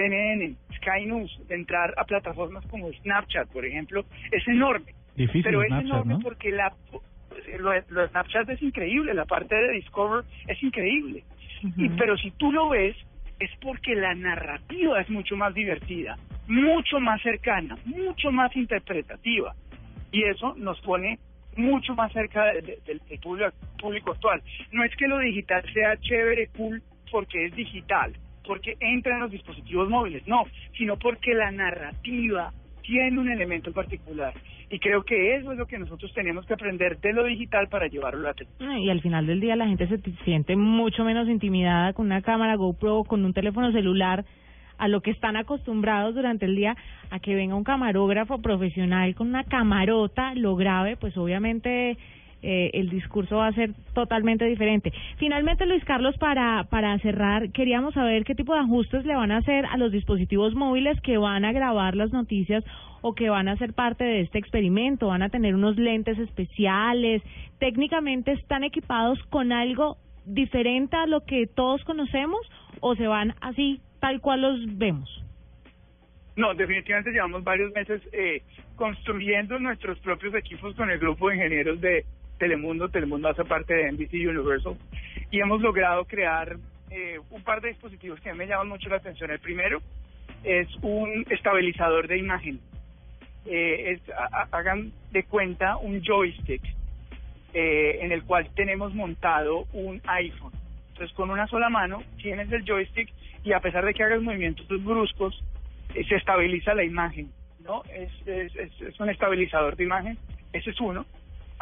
[0.01, 4.95] CNN, Sky News, de entrar a plataformas como Snapchat, por ejemplo, es enorme.
[5.17, 6.73] Pero es enorme porque la
[7.59, 11.25] lo, lo, Snapchat es increíble, la parte de Discover es increíble.
[11.77, 12.97] y Pero si tú lo ves,
[13.39, 16.17] es porque la narrativa es mucho más divertida
[16.51, 19.55] mucho más cercana, mucho más interpretativa.
[20.13, 21.19] Y eso nos pone
[21.57, 23.01] mucho más cerca del
[23.79, 24.43] público, actual.
[24.73, 28.13] No es que lo digital sea chévere, cool, porque es digital,
[28.51, 30.43] porque entra en los dispositivos móviles, no,
[30.77, 34.35] sino porque la narrativa tiene un elemento particular.
[34.69, 37.87] Y creo que eso es lo que nosotros tenemos que aprender de lo digital para
[37.87, 41.93] llevarlo a la Y al final del día la gente se siente mucho menos intimidada
[41.93, 44.25] con una cámara GoPro, con un teléfono celular,
[44.79, 46.77] a lo que están acostumbrados durante el día,
[47.11, 51.97] a que venga un camarógrafo profesional con una camarota, lo grave, pues obviamente
[52.42, 54.92] eh, el discurso va a ser totalmente diferente.
[55.18, 59.38] Finalmente, Luis Carlos, para, para cerrar, queríamos saber qué tipo de ajustes le van a
[59.38, 62.64] hacer a los dispositivos móviles que van a grabar las noticias
[63.03, 65.09] o que van a ser parte de este experimento.
[65.09, 67.22] ¿Van a tener unos lentes especiales?
[67.59, 72.40] ¿Técnicamente están equipados con algo diferente a lo que todos conocemos
[72.81, 75.24] o se van así tal cual los vemos?
[76.37, 78.42] No, definitivamente llevamos varios meses eh,
[78.76, 82.07] construyendo nuestros propios equipos con el grupo de ingenieros de
[82.40, 82.88] Telemundo.
[82.88, 84.76] Telemundo hace parte de NBC Universal
[85.31, 86.57] y hemos logrado crear
[86.90, 89.31] eh, un par de dispositivos que me llaman mucho la atención.
[89.31, 89.81] El primero
[90.42, 92.59] es un estabilizador de imagen.
[93.44, 94.00] Eh, es,
[94.50, 96.62] hagan de cuenta un joystick
[97.53, 100.53] eh, en el cual tenemos montado un iPhone.
[100.92, 103.12] Entonces, con una sola mano tienes el joystick
[103.44, 105.42] y a pesar de que hagas movimientos bruscos,
[105.94, 107.31] eh, se estabiliza la imagen,
[107.64, 107.83] ¿no?
[107.94, 110.18] Es, es, es, un estabilizador de imagen,
[110.53, 111.05] ese es uno.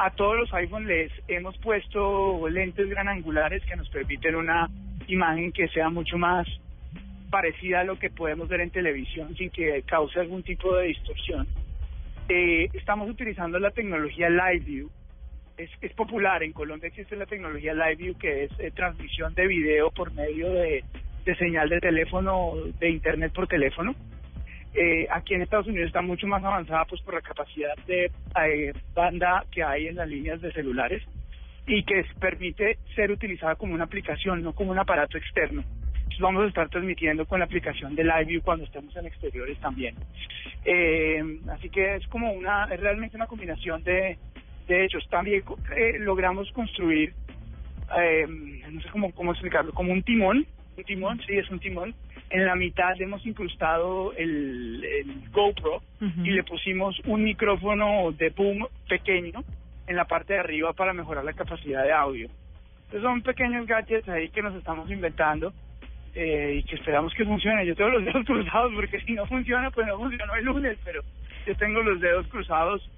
[0.00, 4.70] A todos los iPhones les hemos puesto lentes gran angulares que nos permiten una
[5.08, 6.46] imagen que sea mucho más
[7.30, 11.48] parecida a lo que podemos ver en televisión sin que cause algún tipo de distorsión.
[12.28, 14.88] Eh, estamos utilizando la tecnología Live View.
[15.56, 19.48] Es, es popular, en Colombia existe la tecnología Live View que es eh, transmisión de
[19.48, 20.84] video por medio de,
[21.24, 23.96] de señal de teléfono, de internet por teléfono.
[24.74, 28.10] Eh, aquí en Estados Unidos está mucho más avanzada pues por la capacidad de
[28.44, 31.02] eh, banda que hay en las líneas de celulares
[31.66, 35.62] y que permite ser utilizada como una aplicación, no como un aparato externo.
[35.94, 39.94] Entonces vamos a estar transmitiendo con la aplicación de LiveView cuando estemos en exteriores también.
[40.64, 44.16] Eh, así que es como una, es realmente una combinación de,
[44.66, 45.06] de hechos.
[45.10, 45.42] También
[45.76, 47.12] eh, logramos construir,
[47.98, 48.26] eh,
[48.70, 51.94] no sé cómo, cómo explicarlo, como un timón, un timón, sí, es un timón.
[52.30, 58.66] En la mitad hemos incrustado el, el GoPro y le pusimos un micrófono de boom
[58.88, 59.42] pequeño
[59.86, 62.28] en la parte de arriba para mejorar la capacidad de audio.
[62.84, 65.52] Entonces son pequeños gadgets ahí que nos estamos inventando
[66.14, 67.66] eh, y que esperamos que funcione.
[67.66, 71.02] Yo tengo los dedos cruzados porque si no funciona, pues no funcionó el lunes, pero
[71.46, 72.90] yo tengo los dedos cruzados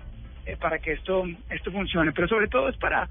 [0.46, 2.12] eh, para que esto esto funcione.
[2.12, 3.08] Pero sobre todo es para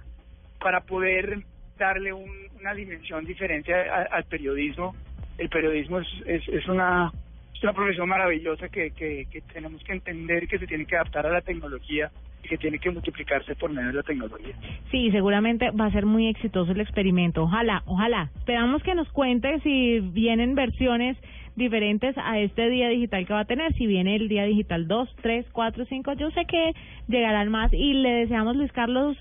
[0.60, 1.40] para poder
[1.78, 2.30] darle un,
[2.60, 4.96] una dimensión diferente al periodismo.
[5.40, 7.12] El periodismo es, es, una
[7.56, 11.26] es una profesión maravillosa que, que, que tenemos que entender que se tiene que adaptar
[11.26, 12.12] a la tecnología
[12.48, 14.56] que tiene que multiplicarse por medio de la tecnología.
[14.92, 17.44] Sí, seguramente va a ser muy exitoso el experimento.
[17.44, 18.30] Ojalá, ojalá.
[18.38, 21.18] Esperamos que nos cuente si vienen versiones
[21.56, 23.74] diferentes a este día digital que va a tener.
[23.74, 26.74] Si viene el día digital 2, 3, 4, 5, yo sé que
[27.08, 29.18] llegarán más y le deseamos, Luis Carlos,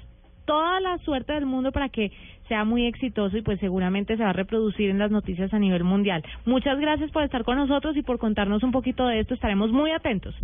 [0.48, 2.10] toda la suerte del mundo para que
[2.48, 5.84] sea muy exitoso y pues seguramente se va a reproducir en las noticias a nivel
[5.84, 6.24] mundial.
[6.46, 9.34] Muchas gracias por estar con nosotros y por contarnos un poquito de esto.
[9.34, 10.34] Estaremos muy atentos.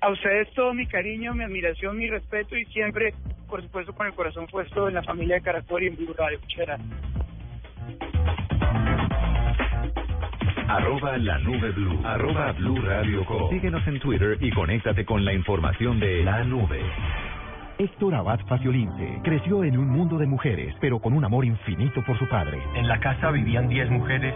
[0.00, 3.14] A ustedes todo mi cariño, mi admiración, mi respeto y siempre,
[3.48, 6.40] por supuesto, con el corazón puesto en la familia de Caracol y en Blue Radio.
[6.40, 6.88] Muchas gracias.
[10.68, 12.00] Arroba la nube blue.
[12.04, 13.50] Arroba blue radio com.
[13.50, 16.80] Síguenos en Twitter y conéctate con la información de la nube.
[17.76, 22.16] Héctor Abad Faciolince creció en un mundo de mujeres, pero con un amor infinito por
[22.18, 22.62] su padre.
[22.76, 24.32] En la casa vivían diez mujeres,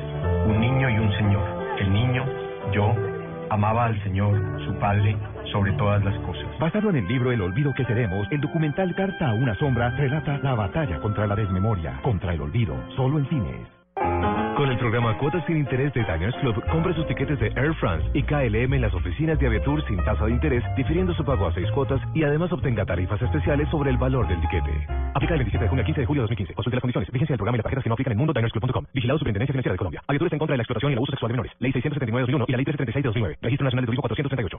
[0.46, 1.78] un niño y un señor.
[1.78, 2.24] El niño,
[2.72, 2.92] yo,
[3.50, 5.16] amaba al Señor, su Padre,
[5.52, 6.46] sobre todas las cosas.
[6.58, 10.38] Basado en el libro El olvido que seremos, el documental Carta a una sombra relata
[10.38, 13.77] la batalla contra la desmemoria, contra el olvido, solo en cines.
[14.58, 18.10] Con el programa Cuotas sin Interés de Diners Club, compre sus tiquetes de Air France
[18.12, 21.54] y KLM en las oficinas de Aviatur sin tasa de interés, difiriendo su pago a
[21.54, 24.72] seis cuotas y además obtenga tarifas especiales sobre el valor del tiquete.
[25.14, 26.54] Aplica el 27 de junio al 15 de julio de 2015.
[26.54, 27.10] Consulte las condiciones.
[27.12, 28.84] Vigencia del programa y las tarjetas que no aplican en mundodinersclub.com.
[28.92, 30.02] Vigilado Superintendencia Financiera de Colombia.
[30.08, 31.52] Aviatur está en contra de la explotación y el abuso sexual de menores.
[31.60, 33.38] Ley 679 2001 y la Ley 336 de 2009.
[33.42, 34.58] Registro Nacional de Turismo 438.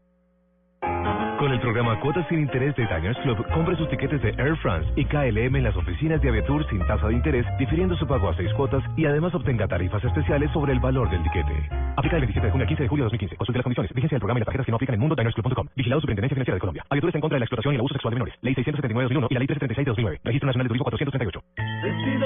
[1.41, 4.87] Con el programa Cuotas sin Interés de Diners Club, compre sus tiquetes de Air France
[4.95, 8.37] y KLM en las oficinas de Aviatur sin tasa de interés, difiriendo su pago a
[8.37, 11.67] seis cuotas y además obtenga tarifas especiales sobre el valor del tiquete.
[11.97, 13.35] Aplica el 27 de junio al 15 de julio de 2015.
[13.37, 13.91] Consulte las condiciones.
[13.91, 15.67] Vigencia del programa y las tarjetas que no aplican en mundodinersclub.com.
[15.75, 16.85] Vigilado Superintendencia Financiera de Colombia.
[16.87, 18.35] Aviatur está en contra de la explotación y el abuso sexual de menores.
[18.43, 20.21] Ley 679 de 2001 y la Ley 336 de 2009.
[20.23, 21.41] Registro Nacional de Turismo 438.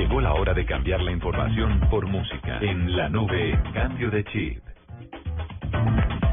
[0.00, 2.58] Llegó la hora de cambiar la información por música.
[2.62, 4.62] En la nube, cambio de chip.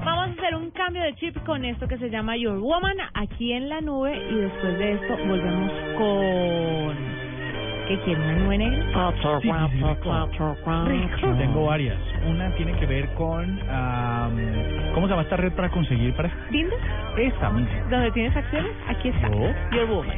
[0.05, 3.51] Vamos a hacer un cambio de chip con esto que se llama Your Woman aquí
[3.51, 6.95] en la nube y después de esto volvemos con...
[7.89, 8.85] ¿Qué quiere una nube negra?
[9.41, 9.49] Sí,
[11.37, 11.97] Tengo varias.
[12.25, 13.59] Una tiene que ver con...
[13.69, 14.37] am,
[14.93, 16.79] ¿Cómo se llama esta red para conseguir para ¿Tinder?
[17.17, 17.81] Esta misma.
[17.89, 18.71] ¿Dónde tienes acciones?
[18.87, 19.27] Aquí está.
[19.27, 19.53] Oh.
[19.75, 20.17] Your Woman.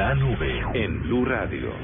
[0.00, 1.74] La nube en Blue Radio.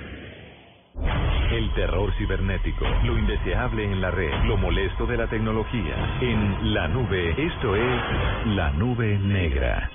[1.52, 6.16] El terror cibernético, lo indeseable en la red, lo molesto de la tecnología.
[6.22, 9.90] En la nube, esto es la nube negra.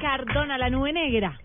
[0.00, 1.38] Cardona, la nube negra.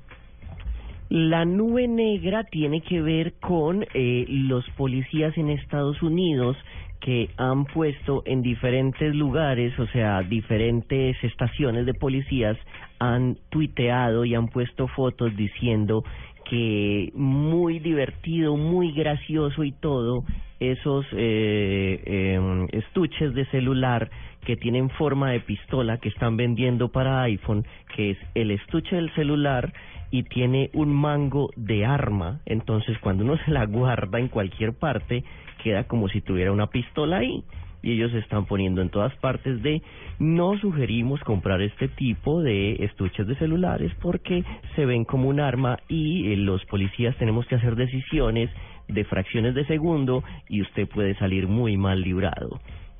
[1.09, 6.57] La nube negra tiene que ver con eh, los policías en Estados Unidos
[6.99, 12.57] que han puesto en diferentes lugares, o sea, diferentes estaciones de policías,
[12.99, 16.03] han tuiteado y han puesto fotos diciendo
[16.49, 20.25] que muy divertido, muy gracioso y todo,
[20.59, 24.09] esos eh, eh, estuches de celular
[24.45, 29.13] que tienen forma de pistola que están vendiendo para iPhone, que es el estuche del
[29.13, 29.71] celular
[30.11, 35.23] y tiene un mango de arma, entonces cuando uno se la guarda en cualquier parte,
[35.63, 37.43] queda como si tuviera una pistola ahí.
[37.81, 39.81] Y ellos están poniendo en todas partes de
[40.19, 44.43] no sugerimos comprar este tipo de estuches de celulares porque
[44.75, 48.49] se ven como un arma y eh, los policías tenemos que hacer decisiones
[48.89, 52.59] de fracciones de segundo y usted puede salir muy mal librado.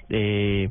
[0.10, 0.70] Eh,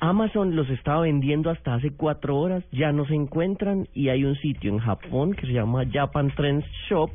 [0.00, 4.34] Amazon los estaba vendiendo hasta hace cuatro horas, ya no se encuentran y hay un
[4.36, 7.10] sitio en Japón que se llama Japan Trends Shop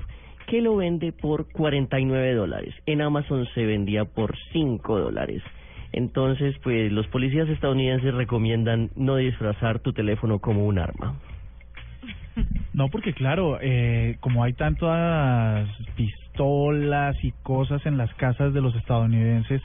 [0.49, 2.73] que lo vende por 49 dólares.
[2.87, 5.43] En Amazon se vendía por 5 dólares.
[5.91, 11.19] Entonces, pues los policías estadounidenses recomiendan no disfrazar tu teléfono como un arma.
[12.73, 18.75] No, porque claro, eh, como hay tantas pistolas y cosas en las casas de los
[18.75, 19.61] estadounidenses,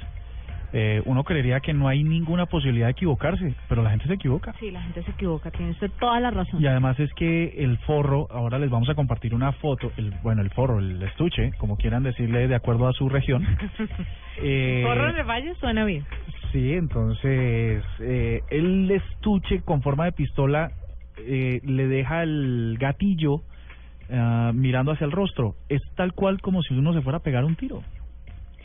[0.76, 4.54] eh, uno creería que no hay ninguna posibilidad de equivocarse, pero la gente se equivoca.
[4.58, 6.60] Sí, la gente se equivoca, tiene usted toda la razón.
[6.60, 10.42] Y además es que el forro, ahora les vamos a compartir una foto, el, bueno,
[10.42, 13.46] el forro, el estuche, como quieran decirle de acuerdo a su región.
[14.42, 16.04] eh, forro de valle suena bien.
[16.50, 20.72] Sí, entonces eh, el estuche con forma de pistola
[21.18, 25.54] eh, le deja el gatillo uh, mirando hacia el rostro.
[25.68, 27.80] Es tal cual como si uno se fuera a pegar un tiro.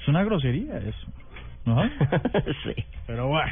[0.01, 1.07] Es una grosería eso.
[1.65, 1.83] ¿No?
[2.63, 2.83] sí.
[3.07, 3.51] Pero bueno.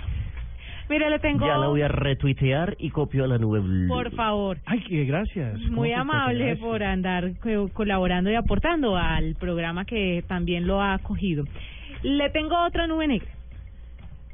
[0.90, 1.46] Mira, le tengo...
[1.46, 3.88] Ya la voy a retuitear y copio a la nube blue.
[3.90, 4.58] Por favor.
[4.66, 5.60] Ay, que gracias.
[5.70, 7.34] Muy amable por andar
[7.74, 11.44] colaborando y aportando al programa que también lo ha acogido.
[12.04, 13.28] Le tengo otra nube negra.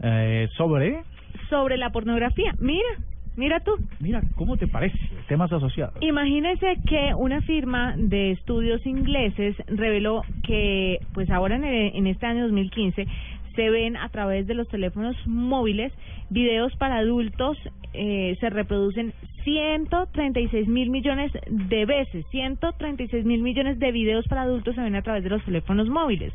[0.04, 1.02] Eh, ¿Sobre?
[1.50, 2.54] Sobre la pornografía.
[2.60, 2.98] Mira,
[3.36, 3.72] Mira tú.
[4.00, 4.96] Mira, ¿cómo te parece?
[5.28, 5.96] Temas asociados.
[6.02, 12.44] Imagínese que una firma de estudios ingleses reveló que, pues ahora en, en este año
[12.44, 13.08] 2015,
[13.56, 15.92] se ven a través de los teléfonos móviles
[16.30, 17.58] videos para adultos,
[17.94, 24.76] eh, se reproducen 136 mil millones de veces, 136 mil millones de videos para adultos
[24.76, 26.34] se ven a través de los teléfonos móviles.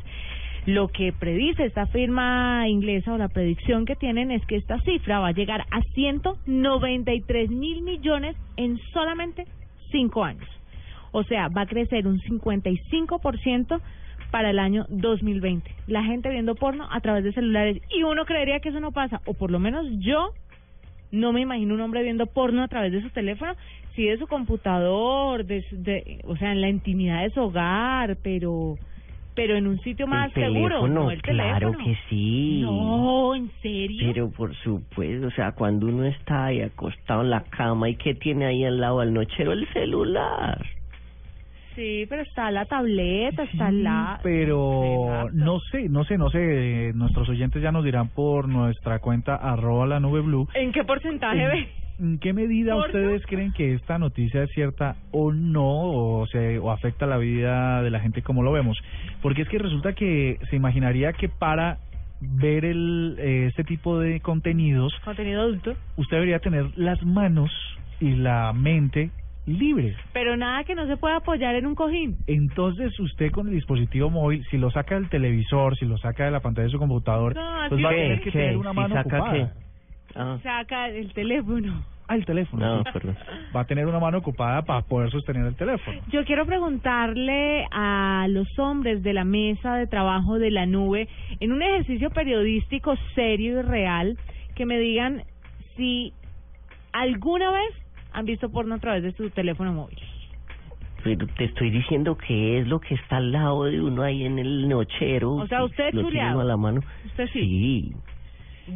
[0.65, 5.19] Lo que predice esta firma inglesa o la predicción que tienen es que esta cifra
[5.19, 9.45] va a llegar a 193 mil millones en solamente
[9.91, 10.47] cinco años.
[11.11, 13.81] O sea, va a crecer un 55%
[14.31, 15.69] para el año 2020.
[15.87, 17.81] La gente viendo porno a través de celulares.
[17.89, 20.33] Y uno creería que eso no pasa, o por lo menos yo
[21.11, 23.53] no me imagino un hombre viendo porno a través de su teléfono,
[23.95, 28.77] sí de su computador, de, de, o sea, en la intimidad de su hogar, pero
[29.35, 32.59] pero en un sitio más seguro, no el claro que sí.
[32.61, 34.11] No, en serio.
[34.11, 38.15] Pero por supuesto, o sea, cuando uno está ahí acostado en la cama y que
[38.15, 40.65] tiene ahí al lado al nochero el celular.
[41.79, 44.19] Sí, pero está la tableta, está la...
[44.21, 49.35] Pero no sé, no sé, no sé, nuestros oyentes ya nos dirán por nuestra cuenta
[49.35, 50.45] arroba la nube blue.
[50.55, 51.69] ¿En qué porcentaje ve?
[51.97, 56.69] ¿En qué medida ustedes creen que esta noticia es cierta o no, o, se, o
[56.69, 58.77] afecta la vida de la gente como lo vemos?
[59.21, 61.77] Porque es que resulta que se imaginaría que para
[62.19, 67.51] ver el eh, este tipo de contenidos, contenido adulto, usted debería tener las manos
[68.01, 69.11] y la mente
[69.49, 69.95] libres.
[70.13, 72.17] Pero nada que no se pueda apoyar en un cojín.
[72.27, 76.31] Entonces usted con el dispositivo móvil, si lo saca del televisor, si lo saca de
[76.31, 77.33] la pantalla de su computador,
[77.69, 79.53] pues va a tener que tener una mano ocupada.
[80.15, 80.39] Ah.
[80.41, 81.83] Saca el teléfono.
[82.07, 82.77] Ah, el teléfono.
[82.77, 83.15] No, perdón.
[83.55, 86.01] Va a tener una mano ocupada para poder sostener el teléfono.
[86.11, 91.07] Yo quiero preguntarle a los hombres de la mesa de trabajo de la nube,
[91.39, 94.17] en un ejercicio periodístico serio y real,
[94.55, 95.21] que me digan
[95.77, 96.11] si
[96.91, 97.75] alguna vez
[98.11, 99.99] han visto porno a través de su teléfono móvil.
[101.03, 104.37] Pero te estoy diciendo que es lo que está al lado de uno ahí en
[104.37, 105.35] el nochero.
[105.35, 106.81] O sea, usted lo a la mano.
[107.05, 107.39] Usted sí.
[107.39, 107.93] Sí.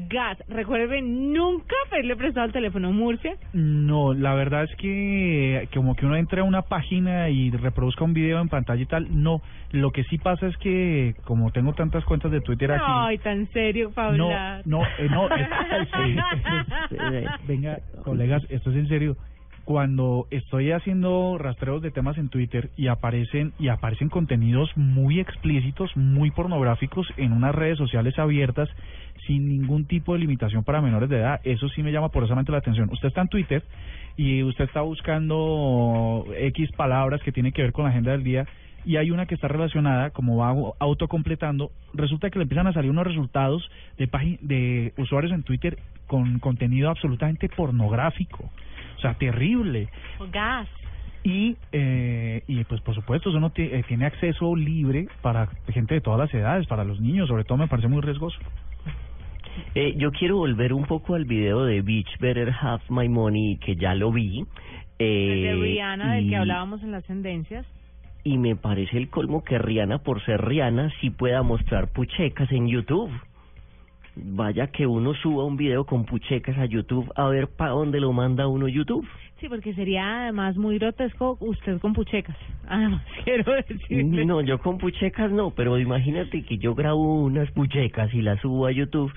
[0.10, 3.38] Gas, recuerden nunca haberle prestado el teléfono Murcia.
[3.54, 8.14] No, la verdad es que como que uno entre a una página y reproduzca un
[8.14, 9.42] video en pantalla y tal, no.
[9.72, 12.84] Lo que sí pasa es que como tengo tantas cuentas de Twitter aquí...
[12.86, 14.62] Ay, tan serio, Paula.
[14.66, 15.30] No, no, eh, no.
[17.48, 19.16] venga, colegas, esto es en serio.
[19.66, 25.96] Cuando estoy haciendo rastreos de temas en Twitter y aparecen y aparecen contenidos muy explícitos,
[25.96, 28.70] muy pornográficos en unas redes sociales abiertas
[29.26, 32.58] sin ningún tipo de limitación para menores de edad, eso sí me llama porosamente la
[32.58, 32.90] atención.
[32.92, 33.64] Usted está en Twitter
[34.18, 38.46] y usted está buscando X palabras que tienen que ver con la agenda del día
[38.86, 42.92] y hay una que está relacionada, como va autocompletando, resulta que le empiezan a salir
[42.92, 44.10] unos resultados de,
[44.42, 48.52] de usuarios en Twitter con contenido absolutamente pornográfico
[49.04, 49.90] sea, terrible.
[50.32, 50.68] Gas.
[51.24, 56.02] Y, eh, y pues por supuesto, eso no eh, tiene acceso libre para gente de
[56.02, 58.38] todas las edades, para los niños, sobre todo me parece muy riesgoso.
[59.76, 63.76] Eh, yo quiero volver un poco al video de Beach Better Have My Money, que
[63.76, 64.46] ya lo vi.
[65.00, 67.66] Eh, de Rihanna, del que hablábamos en las tendencias.
[68.24, 72.68] Y me parece el colmo que Rihanna, por ser Rihanna, sí pueda mostrar puchecas en
[72.68, 73.12] YouTube
[74.16, 78.14] vaya que uno suba un video con puchecas a YouTube a ver para dónde lo
[78.14, 79.08] manda uno YouTube.
[79.40, 82.38] Sí, porque sería además muy grotesco usted con puchecas.
[82.68, 84.06] Además, quiero decir.
[84.26, 88.68] No, yo con puchecas no, pero imagínate que yo grabo unas puchecas y las subo
[88.68, 89.12] a YouTube.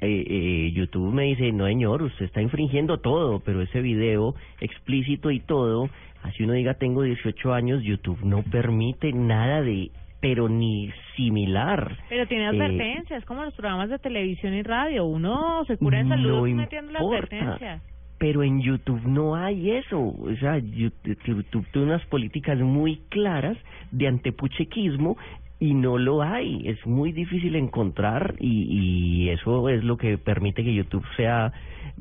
[0.00, 5.30] Eh, eh, YouTube me dice, no señor, usted está infringiendo todo, pero ese video explícito
[5.30, 5.88] y todo,
[6.22, 9.90] así uno diga tengo 18 años, YouTube no permite nada de
[10.20, 11.96] pero ni similar.
[12.08, 15.04] Pero tiene eh, advertencias, como los programas de televisión y radio.
[15.04, 17.82] Uno se cura en salud metiendo las advertencias.
[18.18, 20.00] Pero en YouTube no hay eso.
[20.00, 23.58] O sea, YouTube tiene unas políticas muy claras
[23.90, 25.18] de antepuchequismo
[25.60, 26.66] y no lo hay.
[26.66, 31.52] Es muy difícil encontrar y, y eso es lo que permite que YouTube sea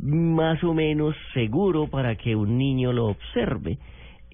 [0.01, 3.78] más o menos seguro para que un niño lo observe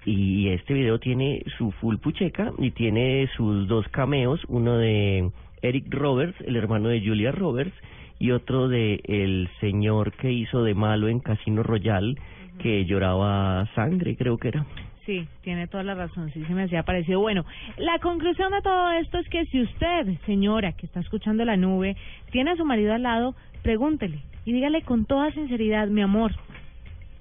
[0.04, 5.30] y este video tiene su full pucheca y tiene sus dos cameos, uno de
[5.62, 7.74] Eric Roberts, el hermano de Julia Roberts,
[8.18, 12.18] y otro de el señor que hizo de malo en Casino Royal,
[12.58, 14.66] que lloraba sangre, creo que era.
[15.06, 17.18] Sí, tiene toda la razón, sí se me hacía parecido.
[17.18, 17.44] Bueno,
[17.76, 21.96] la conclusión de todo esto es que si usted, señora, que está escuchando la nube,
[22.30, 26.32] tiene a su marido al lado, pregúntele y dígale con toda sinceridad, mi amor,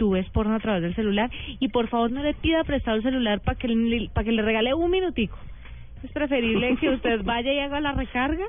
[0.01, 1.29] tú ves porno a través del celular
[1.59, 4.41] y por favor no le pida prestado el celular para que, le, para que le
[4.41, 5.37] regale un minutico.
[6.01, 8.45] Es preferible que usted vaya y haga la recarga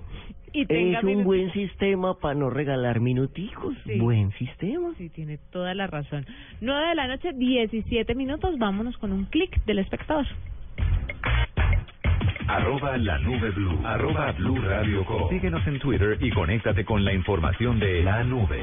[0.54, 3.74] y tenga Es un buen sistema para no regalar minuticos.
[3.98, 4.94] Buen sistema.
[4.96, 6.24] Sí, tiene toda la razón.
[6.62, 8.56] 9 de la noche, 17 minutos.
[8.56, 10.24] Vámonos con un clic del espectador.
[12.48, 13.78] Arroba la nube blue.
[13.84, 18.62] Arroba blue radio Síguenos en Twitter y conéctate con la información de la nube.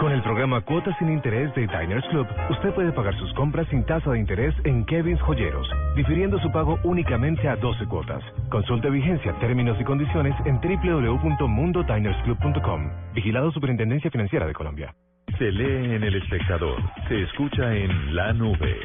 [0.00, 3.84] Con el programa Cuotas sin Interés de Diners Club, usted puede pagar sus compras sin
[3.84, 8.22] tasa de interés en Kevin's Joyeros, difiriendo su pago únicamente a 12 cuotas.
[8.50, 12.90] Consulte vigencia, términos y condiciones en www.mundodinersclub.com.
[13.14, 14.94] Vigilado Superintendencia Financiera de Colombia.
[15.38, 18.78] Se lee en El Espectador, se escucha en La Nube.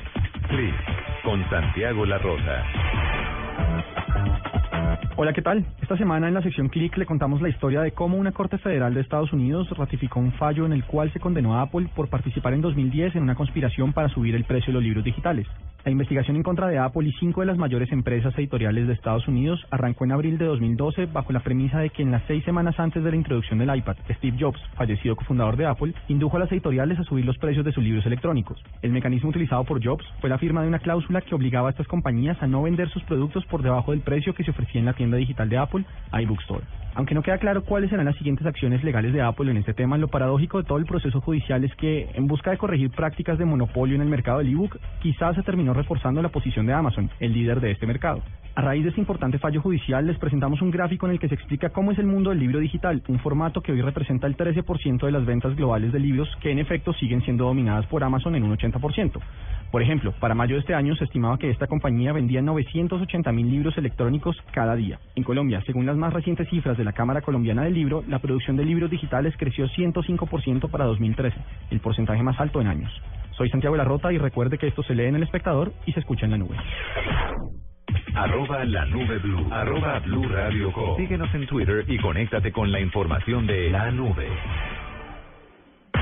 [0.50, 0.76] Click
[1.24, 2.64] con Santiago La Rosa.
[5.18, 5.66] Hola, ¿qué tal?
[5.82, 8.93] Esta semana en la sección Click le contamos la historia de cómo una Corte Federal
[8.93, 12.53] de Estados Unidos ratificó un fallo en el cual se condenó a Apple por participar
[12.53, 15.47] en 2010 en una conspiración para subir el precio de los libros digitales.
[15.86, 19.28] La investigación en contra de Apple y cinco de las mayores empresas editoriales de Estados
[19.28, 22.80] Unidos arrancó en abril de 2012 bajo la premisa de que en las seis semanas
[22.80, 26.51] antes de la introducción del iPad, Steve Jobs, fallecido cofundador de Apple, indujo a las
[26.51, 28.61] editoriales a subir los precios de sus libros electrónicos.
[28.82, 31.88] El mecanismo utilizado por Jobs fue la firma de una cláusula que obligaba a estas
[31.88, 34.93] compañías a no vender sus productos por debajo del precio que se ofrecía en la
[34.93, 36.64] tienda digital de Apple, iBookstore.
[36.95, 39.97] Aunque no queda claro cuáles serán las siguientes acciones legales de Apple en este tema,
[39.97, 43.43] lo paradójico de todo el proceso judicial es que, en busca de corregir prácticas de
[43.43, 47.34] monopolio en el mercado del ebook, quizás se terminó reforzando la posición de Amazon, el
[47.34, 48.24] líder de este mercado.
[48.56, 51.36] A raíz de este importante fallo judicial, les presentamos un gráfico en el que se
[51.36, 55.06] explica cómo es el mundo del libro digital, un formato que hoy representa el 13%
[55.06, 58.43] de las ventas globales de libros, que en efecto siguen siendo dominadas por Amazon en
[58.43, 59.20] un 80%.
[59.70, 63.51] Por ejemplo, para mayo de este año se estimaba que esta compañía vendía 980 mil
[63.51, 64.95] libros electrónicos cada día.
[65.16, 68.56] En Colombia, según las más recientes cifras de la Cámara Colombiana del Libro, la producción
[68.58, 71.38] de libros digitales creció 105% para 2013,
[71.72, 72.91] el porcentaje más alto en años.
[73.38, 76.26] Soy Santiago Larrota y recuerde que esto se lee en El Espectador y se escucha
[76.26, 76.56] en la nube.
[78.16, 80.96] Arroba la nube blue.
[80.98, 84.28] Síguenos en Twitter y conéctate con la información de la nube.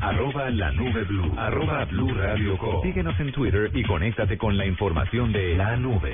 [0.00, 1.32] Arroba la nube blue.
[1.36, 2.82] Arroba blue radio com.
[2.82, 6.12] Síguenos en Twitter y conéctate con la información de la nube.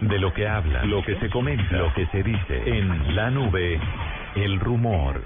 [0.00, 3.78] De lo que habla, lo que se comenta, lo que se dice en la nube,
[4.36, 5.22] el rumor.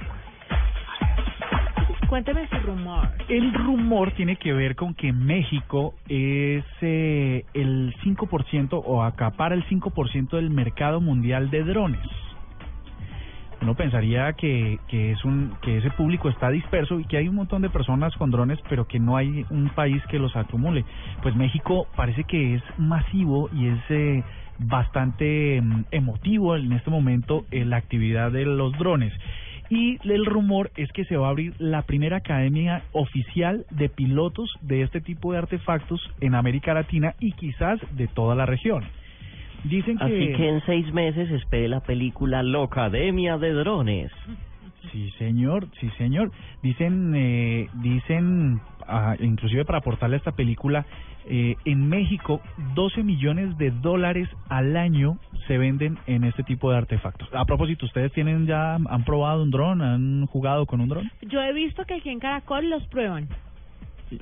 [2.08, 3.08] Cuénteme su rumor.
[3.28, 9.64] El rumor tiene que ver con que México es eh, el 5% o acapara el
[9.66, 12.00] 5% del mercado mundial de drones
[13.64, 17.34] uno pensaría que, que es un que ese público está disperso y que hay un
[17.34, 20.84] montón de personas con drones pero que no hay un país que los acumule
[21.22, 24.22] pues México parece que es masivo y es eh,
[24.58, 29.14] bastante mm, emotivo en este momento en la actividad de los drones
[29.70, 34.50] y el rumor es que se va a abrir la primera academia oficial de pilotos
[34.60, 38.84] de este tipo de artefactos en América Latina y quizás de toda la región.
[39.64, 40.04] Dicen que...
[40.04, 44.12] Así que en seis meses espere la película Locademia de Drones.
[44.92, 46.30] Sí, señor, sí, señor.
[46.62, 50.84] Dicen, eh, dicen, ah, inclusive para aportarle a esta película,
[51.26, 52.42] eh, en México
[52.74, 57.28] 12 millones de dólares al año se venden en este tipo de artefactos.
[57.32, 59.80] A propósito, ¿ustedes tienen ya, han probado un dron?
[59.80, 61.10] ¿Han jugado con un dron?
[61.22, 63.28] Yo he visto que aquí en Caracol los prueban.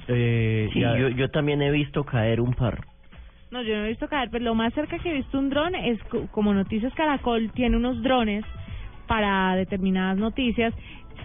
[0.09, 2.86] Eh, sí, yo, yo también he visto caer un par.
[3.53, 5.74] No, yo no he visto caer, pero lo más cerca que he visto un dron
[5.74, 8.46] es como Noticias Caracol tiene unos drones
[9.07, 10.72] para determinadas noticias.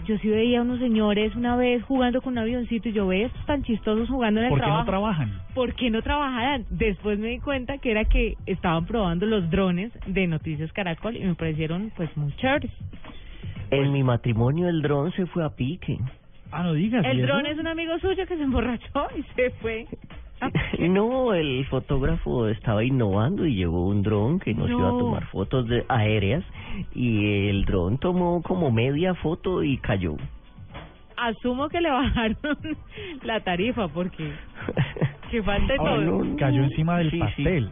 [0.06, 3.28] Yo sí veía a unos señores una vez jugando con un avioncito y yo veía
[3.28, 4.84] estos tan chistosos jugando en el trabajo.
[4.84, 5.42] ¿Por qué no trabajan?
[5.54, 6.66] ¿Por qué no trabajaran?
[6.70, 11.22] Después me di cuenta que era que estaban probando los drones de Noticias Caracol y
[11.22, 12.72] me parecieron pues muy chéveres.
[13.72, 15.98] En mi matrimonio el dron se fue a pique.
[16.52, 17.06] Ah, no digas.
[17.06, 19.88] El dron es un amigo suyo que se emborrachó y se fue.
[20.80, 25.68] No, el fotógrafo estaba innovando y llevó un dron que nos iba a tomar fotos
[25.68, 26.44] de aéreas
[26.94, 30.16] y el dron tomó como media foto y cayó.
[31.18, 32.38] Asumo que le bajaron
[33.24, 34.32] la tarifa porque
[35.32, 36.36] que falta todo.
[36.38, 37.70] cayó encima del pastel.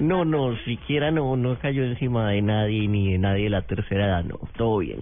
[0.00, 4.06] No, no, siquiera no, no cayó encima de nadie ni de nadie de la tercera
[4.06, 5.00] edad, no, todo bien.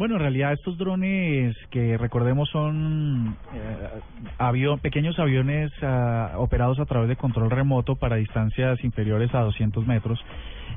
[0.00, 7.10] Bueno, en realidad estos drones que recordemos son eh, pequeños aviones ah, operados a través
[7.10, 10.18] de control remoto para distancias inferiores a 200 metros.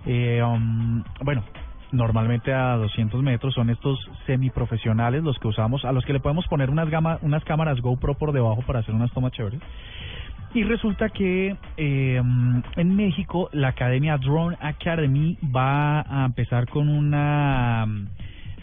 [0.06, 1.42] Eh, um, bueno,
[1.94, 6.46] normalmente a 200 metros son estos semiprofesionales los que usamos, a los que le podemos
[6.48, 9.62] poner unas, gama, unas cámaras GoPro por debajo para hacer unas tomas chéveres.
[10.54, 12.22] Y resulta que eh,
[12.76, 17.88] en México la Academia Drone Academy va a empezar con una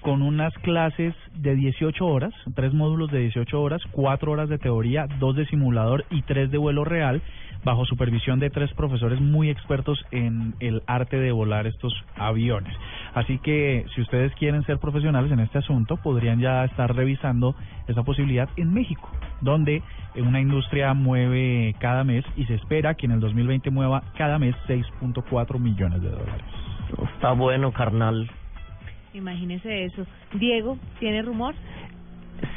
[0.00, 5.06] con unas clases de 18 horas, tres módulos de 18 horas, cuatro horas de teoría,
[5.18, 7.22] dos de simulador y tres de vuelo real,
[7.64, 12.74] bajo supervisión de tres profesores muy expertos en el arte de volar estos aviones.
[13.14, 17.54] Así que si ustedes quieren ser profesionales en este asunto, podrían ya estar revisando
[17.86, 19.82] esa posibilidad en México, donde
[20.16, 24.54] una industria mueve cada mes y se espera que en el 2020 mueva cada mes
[24.66, 26.44] 6.4 millones de dólares.
[27.14, 28.28] Está bueno, carnal.
[29.14, 30.06] Imagínese eso.
[30.34, 31.54] Diego, ¿tiene rumor?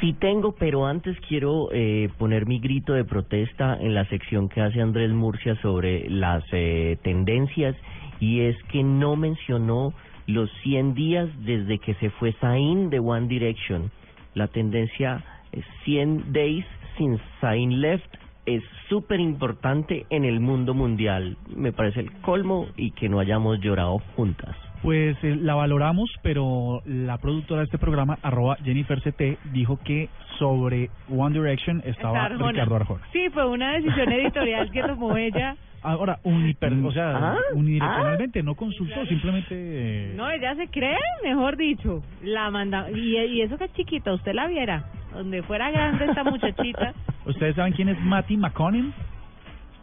[0.00, 4.60] Sí tengo, pero antes quiero eh, poner mi grito de protesta en la sección que
[4.60, 7.76] hace Andrés Murcia sobre las eh, tendencias
[8.20, 9.92] y es que no mencionó
[10.26, 13.90] los 100 días desde que se fue Zayn de One Direction.
[14.34, 16.64] La tendencia es 100 days
[16.96, 18.08] since Zayn left
[18.46, 21.36] es súper importante en el mundo mundial.
[21.54, 24.56] Me parece el colmo y que no hayamos llorado juntas.
[24.84, 30.10] Pues eh, la valoramos, pero la productora de este programa, arroba Jennifer CT, dijo que
[30.38, 33.00] sobre One Direction estaba Ricardo Arjona.
[33.10, 35.56] Sí, fue una decisión editorial que tomó ella.
[35.80, 37.38] Ahora, o sea, ¿Ah?
[37.54, 40.12] unidireccionalmente, no consultó, simplemente...
[40.16, 42.02] No, ella se cree, mejor dicho.
[42.22, 44.84] La manda y, y eso que es chiquita, usted la viera.
[45.14, 46.92] Donde fuera grande esta muchachita.
[47.24, 48.92] ¿Ustedes saben quién es Matty McConnell?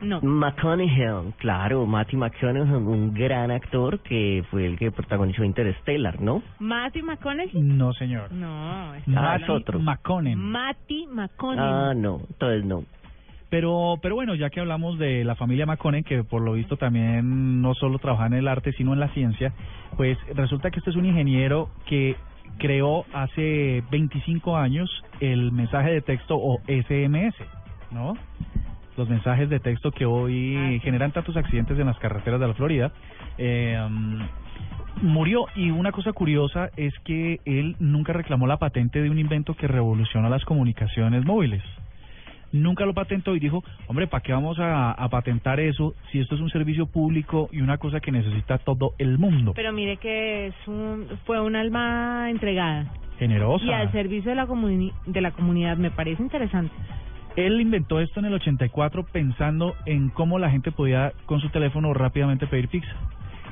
[0.01, 0.19] No.
[0.21, 6.41] McConaughey, claro, Matty McConaughey, un gran actor que fue el que protagonizó Interstellar, ¿no?
[6.59, 7.61] Matty McConaughey.
[7.61, 8.31] No, señor.
[8.31, 9.79] No, es ah, otro.
[9.79, 10.35] McConaughey.
[10.35, 11.91] Matty McConaughey.
[11.91, 12.83] Ah, no, entonces no.
[13.51, 17.61] Pero, pero bueno, ya que hablamos de la familia McConaughey, que por lo visto también
[17.61, 19.53] no solo trabaja en el arte, sino en la ciencia,
[19.97, 22.15] pues resulta que este es un ingeniero que
[22.57, 24.89] creó hace 25 años
[25.19, 27.35] el mensaje de texto o SMS,
[27.91, 28.13] ¿no?
[28.97, 32.53] Los mensajes de texto que hoy ah, generan tantos accidentes en las carreteras de la
[32.53, 32.91] Florida.
[33.37, 33.77] Eh,
[35.01, 39.55] murió y una cosa curiosa es que él nunca reclamó la patente de un invento
[39.55, 41.63] que revoluciona las comunicaciones móviles.
[42.51, 46.41] Nunca lo patentó y dijo, hombre, ¿para qué vamos a, patentar eso si esto es
[46.41, 49.53] un servicio público y una cosa que necesita todo el mundo?
[49.55, 52.91] Pero mire que es un, fue un alma entregada.
[53.17, 53.63] Generosa.
[53.63, 54.47] Y al servicio de la,
[55.05, 56.73] de la comunidad me parece interesante.
[57.35, 61.93] Él inventó esto en el 84 pensando en cómo la gente podía con su teléfono
[61.93, 62.93] rápidamente pedir pizza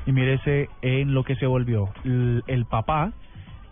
[0.06, 3.12] y mírese en lo que se volvió el, papá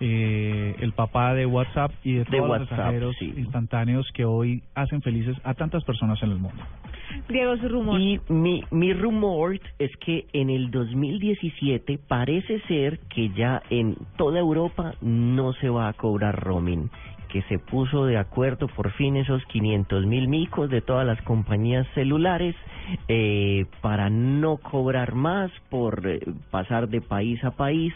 [0.01, 5.37] eh, el papá de WhatsApp y de todos los mensajeros instantáneos que hoy hacen felices
[5.45, 6.63] a tantas personas en el mundo.
[7.29, 8.01] Diego, su rumor.
[8.01, 14.39] Y mi, mi rumor es que en el 2017 parece ser que ya en toda
[14.39, 16.91] Europa no se va a cobrar roaming
[17.29, 21.87] que se puso de acuerdo por fin esos 500 mil micos de todas las compañías
[21.95, 22.55] celulares
[23.09, 26.20] eh, para no cobrar más por eh,
[26.51, 27.93] pasar de país a país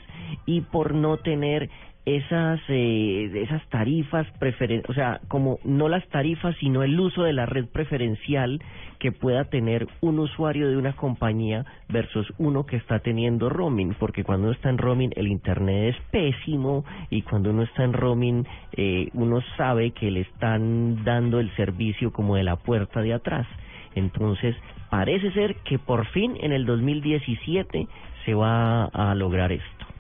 [0.47, 1.70] y por no tener
[2.05, 7.32] esas eh, esas tarifas preferen o sea como no las tarifas sino el uso de
[7.32, 8.61] la red preferencial
[8.98, 14.24] que pueda tener un usuario de una compañía versus uno que está teniendo roaming porque
[14.24, 18.46] cuando uno está en roaming el internet es pésimo y cuando uno está en roaming
[18.72, 23.46] eh, uno sabe que le están dando el servicio como de la puerta de atrás.
[23.94, 24.57] Entonces
[24.90, 27.86] parece ser que por fin en el 2017
[28.24, 29.91] se va a lograr esto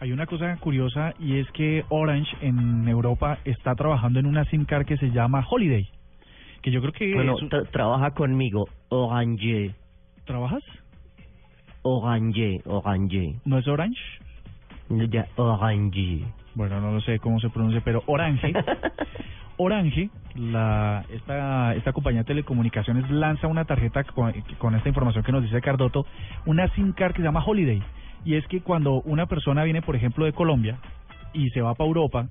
[0.00, 4.64] hay una cosa curiosa y es que Orange en Europa está trabajando en una SIM
[4.64, 5.88] card que se llama Holiday.
[6.62, 7.14] Que yo creo que.
[7.14, 7.36] Bueno,
[7.72, 9.74] trabaja conmigo, Orange.
[10.24, 10.62] ¿Trabajas?
[11.82, 13.36] Orange, Orange.
[13.44, 14.00] ¿No es Orange?
[14.88, 16.24] Ya, Orange.
[16.54, 18.52] Bueno, no lo sé cómo se pronuncia, pero Orange.
[19.58, 25.32] Orange, la, esta, esta compañía de telecomunicaciones lanza una tarjeta con, con esta información que
[25.32, 26.04] nos dice Cardoto,
[26.44, 27.82] una SIM card que se llama Holiday
[28.26, 30.78] y es que cuando una persona viene, por ejemplo, de Colombia
[31.32, 32.28] y se va para Europa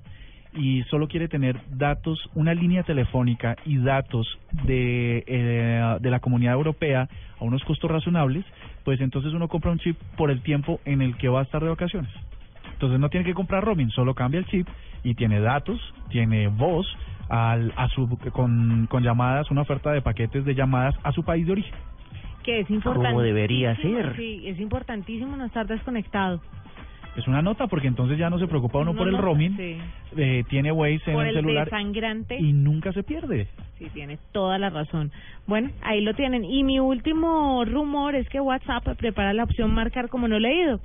[0.54, 4.26] y solo quiere tener datos, una línea telefónica y datos
[4.64, 7.08] de, eh, de la comunidad europea
[7.40, 8.44] a unos costos razonables,
[8.84, 11.62] pues entonces uno compra un chip por el tiempo en el que va a estar
[11.62, 12.10] de vacaciones.
[12.74, 14.68] Entonces no tiene que comprar roaming, solo cambia el chip
[15.02, 15.80] y tiene datos,
[16.10, 16.86] tiene voz,
[17.30, 21.46] al, a su, con, con llamadas, una oferta de paquetes de llamadas a su país
[21.46, 21.74] de origen
[22.46, 23.10] que es importante.
[23.10, 24.16] Como debería ser.
[24.16, 26.40] Sí, es importantísimo no estar desconectado.
[27.16, 29.56] Es una nota porque entonces ya no se preocupa uno por el roaming,
[30.16, 31.70] eh, tiene Waze en el, celular
[32.38, 33.48] y nunca se pierde.
[33.78, 35.10] Sí, tiene toda la razón.
[35.46, 36.44] Bueno, ahí lo tienen.
[36.44, 40.78] Y mi último rumor es que WhatsApp prepara la opción marcar como no leído.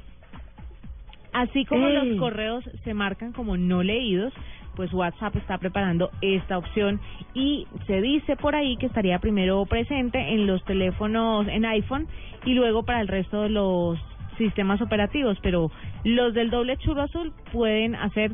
[1.33, 4.33] Así como los correos se marcan como no leídos,
[4.75, 6.99] pues WhatsApp está preparando esta opción
[7.33, 12.07] y se dice por ahí que estaría primero presente en los teléfonos en iPhone
[12.45, 13.99] y luego para el resto de los
[14.37, 15.71] sistemas operativos, pero
[16.03, 18.31] los del doble chulo azul pueden hacer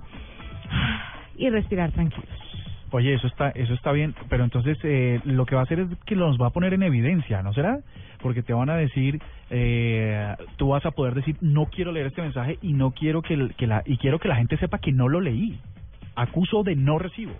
[1.37, 2.29] y respirar tranquilos.
[2.91, 5.87] Oye, eso está, eso está bien, pero entonces eh, lo que va a hacer es
[6.05, 7.79] que los va a poner en evidencia, ¿no será?
[8.21, 12.21] Porque te van a decir, eh, tú vas a poder decir, no quiero leer este
[12.21, 15.09] mensaje y no quiero que, que la y quiero que la gente sepa que no
[15.09, 15.59] lo leí
[16.17, 17.31] acuso de no recibo.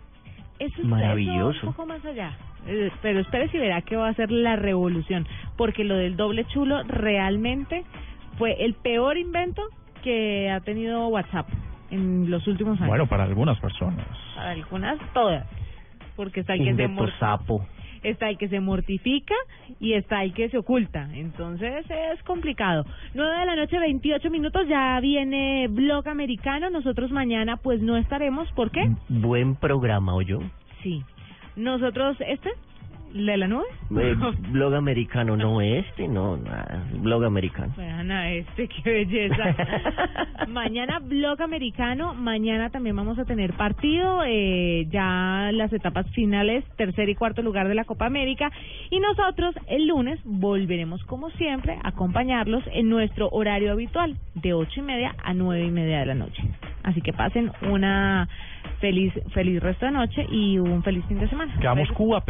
[0.59, 1.67] Eso es Maravilloso.
[1.67, 2.31] un poco más allá.
[2.67, 5.27] Eh, pero espere si verá que va a ser la revolución.
[5.57, 7.83] Porque lo del doble chulo realmente
[8.37, 9.61] fue el peor invento
[10.03, 11.47] que ha tenido WhatsApp
[11.91, 12.89] en los últimos años.
[12.89, 14.05] Bueno, para algunas personas.
[14.35, 15.45] Para algunas, todas.
[16.15, 17.65] Porque está que sapo
[18.03, 19.35] está el que se mortifica
[19.79, 21.09] y está el que se oculta.
[21.13, 22.85] Entonces es complicado.
[23.13, 26.69] 9 de la noche, 28 minutos, ya viene Blog Americano.
[26.69, 28.51] Nosotros mañana pues no estaremos.
[28.53, 28.89] ¿Por qué?
[29.09, 30.39] Buen programa, ¿o yo?
[30.83, 31.03] Sí.
[31.55, 32.51] Nosotros, ¿este?
[33.13, 33.65] ¿De la nube?
[33.97, 34.15] Eh,
[34.51, 36.39] blog americano, no este, no,
[36.99, 37.73] blog americano.
[37.77, 39.55] Ana, este, qué belleza.
[40.47, 47.09] mañana blog americano, mañana también vamos a tener partido, eh, ya las etapas finales, tercer
[47.09, 48.51] y cuarto lugar de la Copa América.
[48.89, 54.79] Y nosotros el lunes volveremos, como siempre, a acompañarlos en nuestro horario habitual, de ocho
[54.79, 56.43] y media a nueve y media de la noche.
[56.83, 58.29] Así que pasen una
[58.79, 61.53] feliz feliz resto de noche y un feliz fin de semana.
[61.59, 62.29] Quedamos QAP.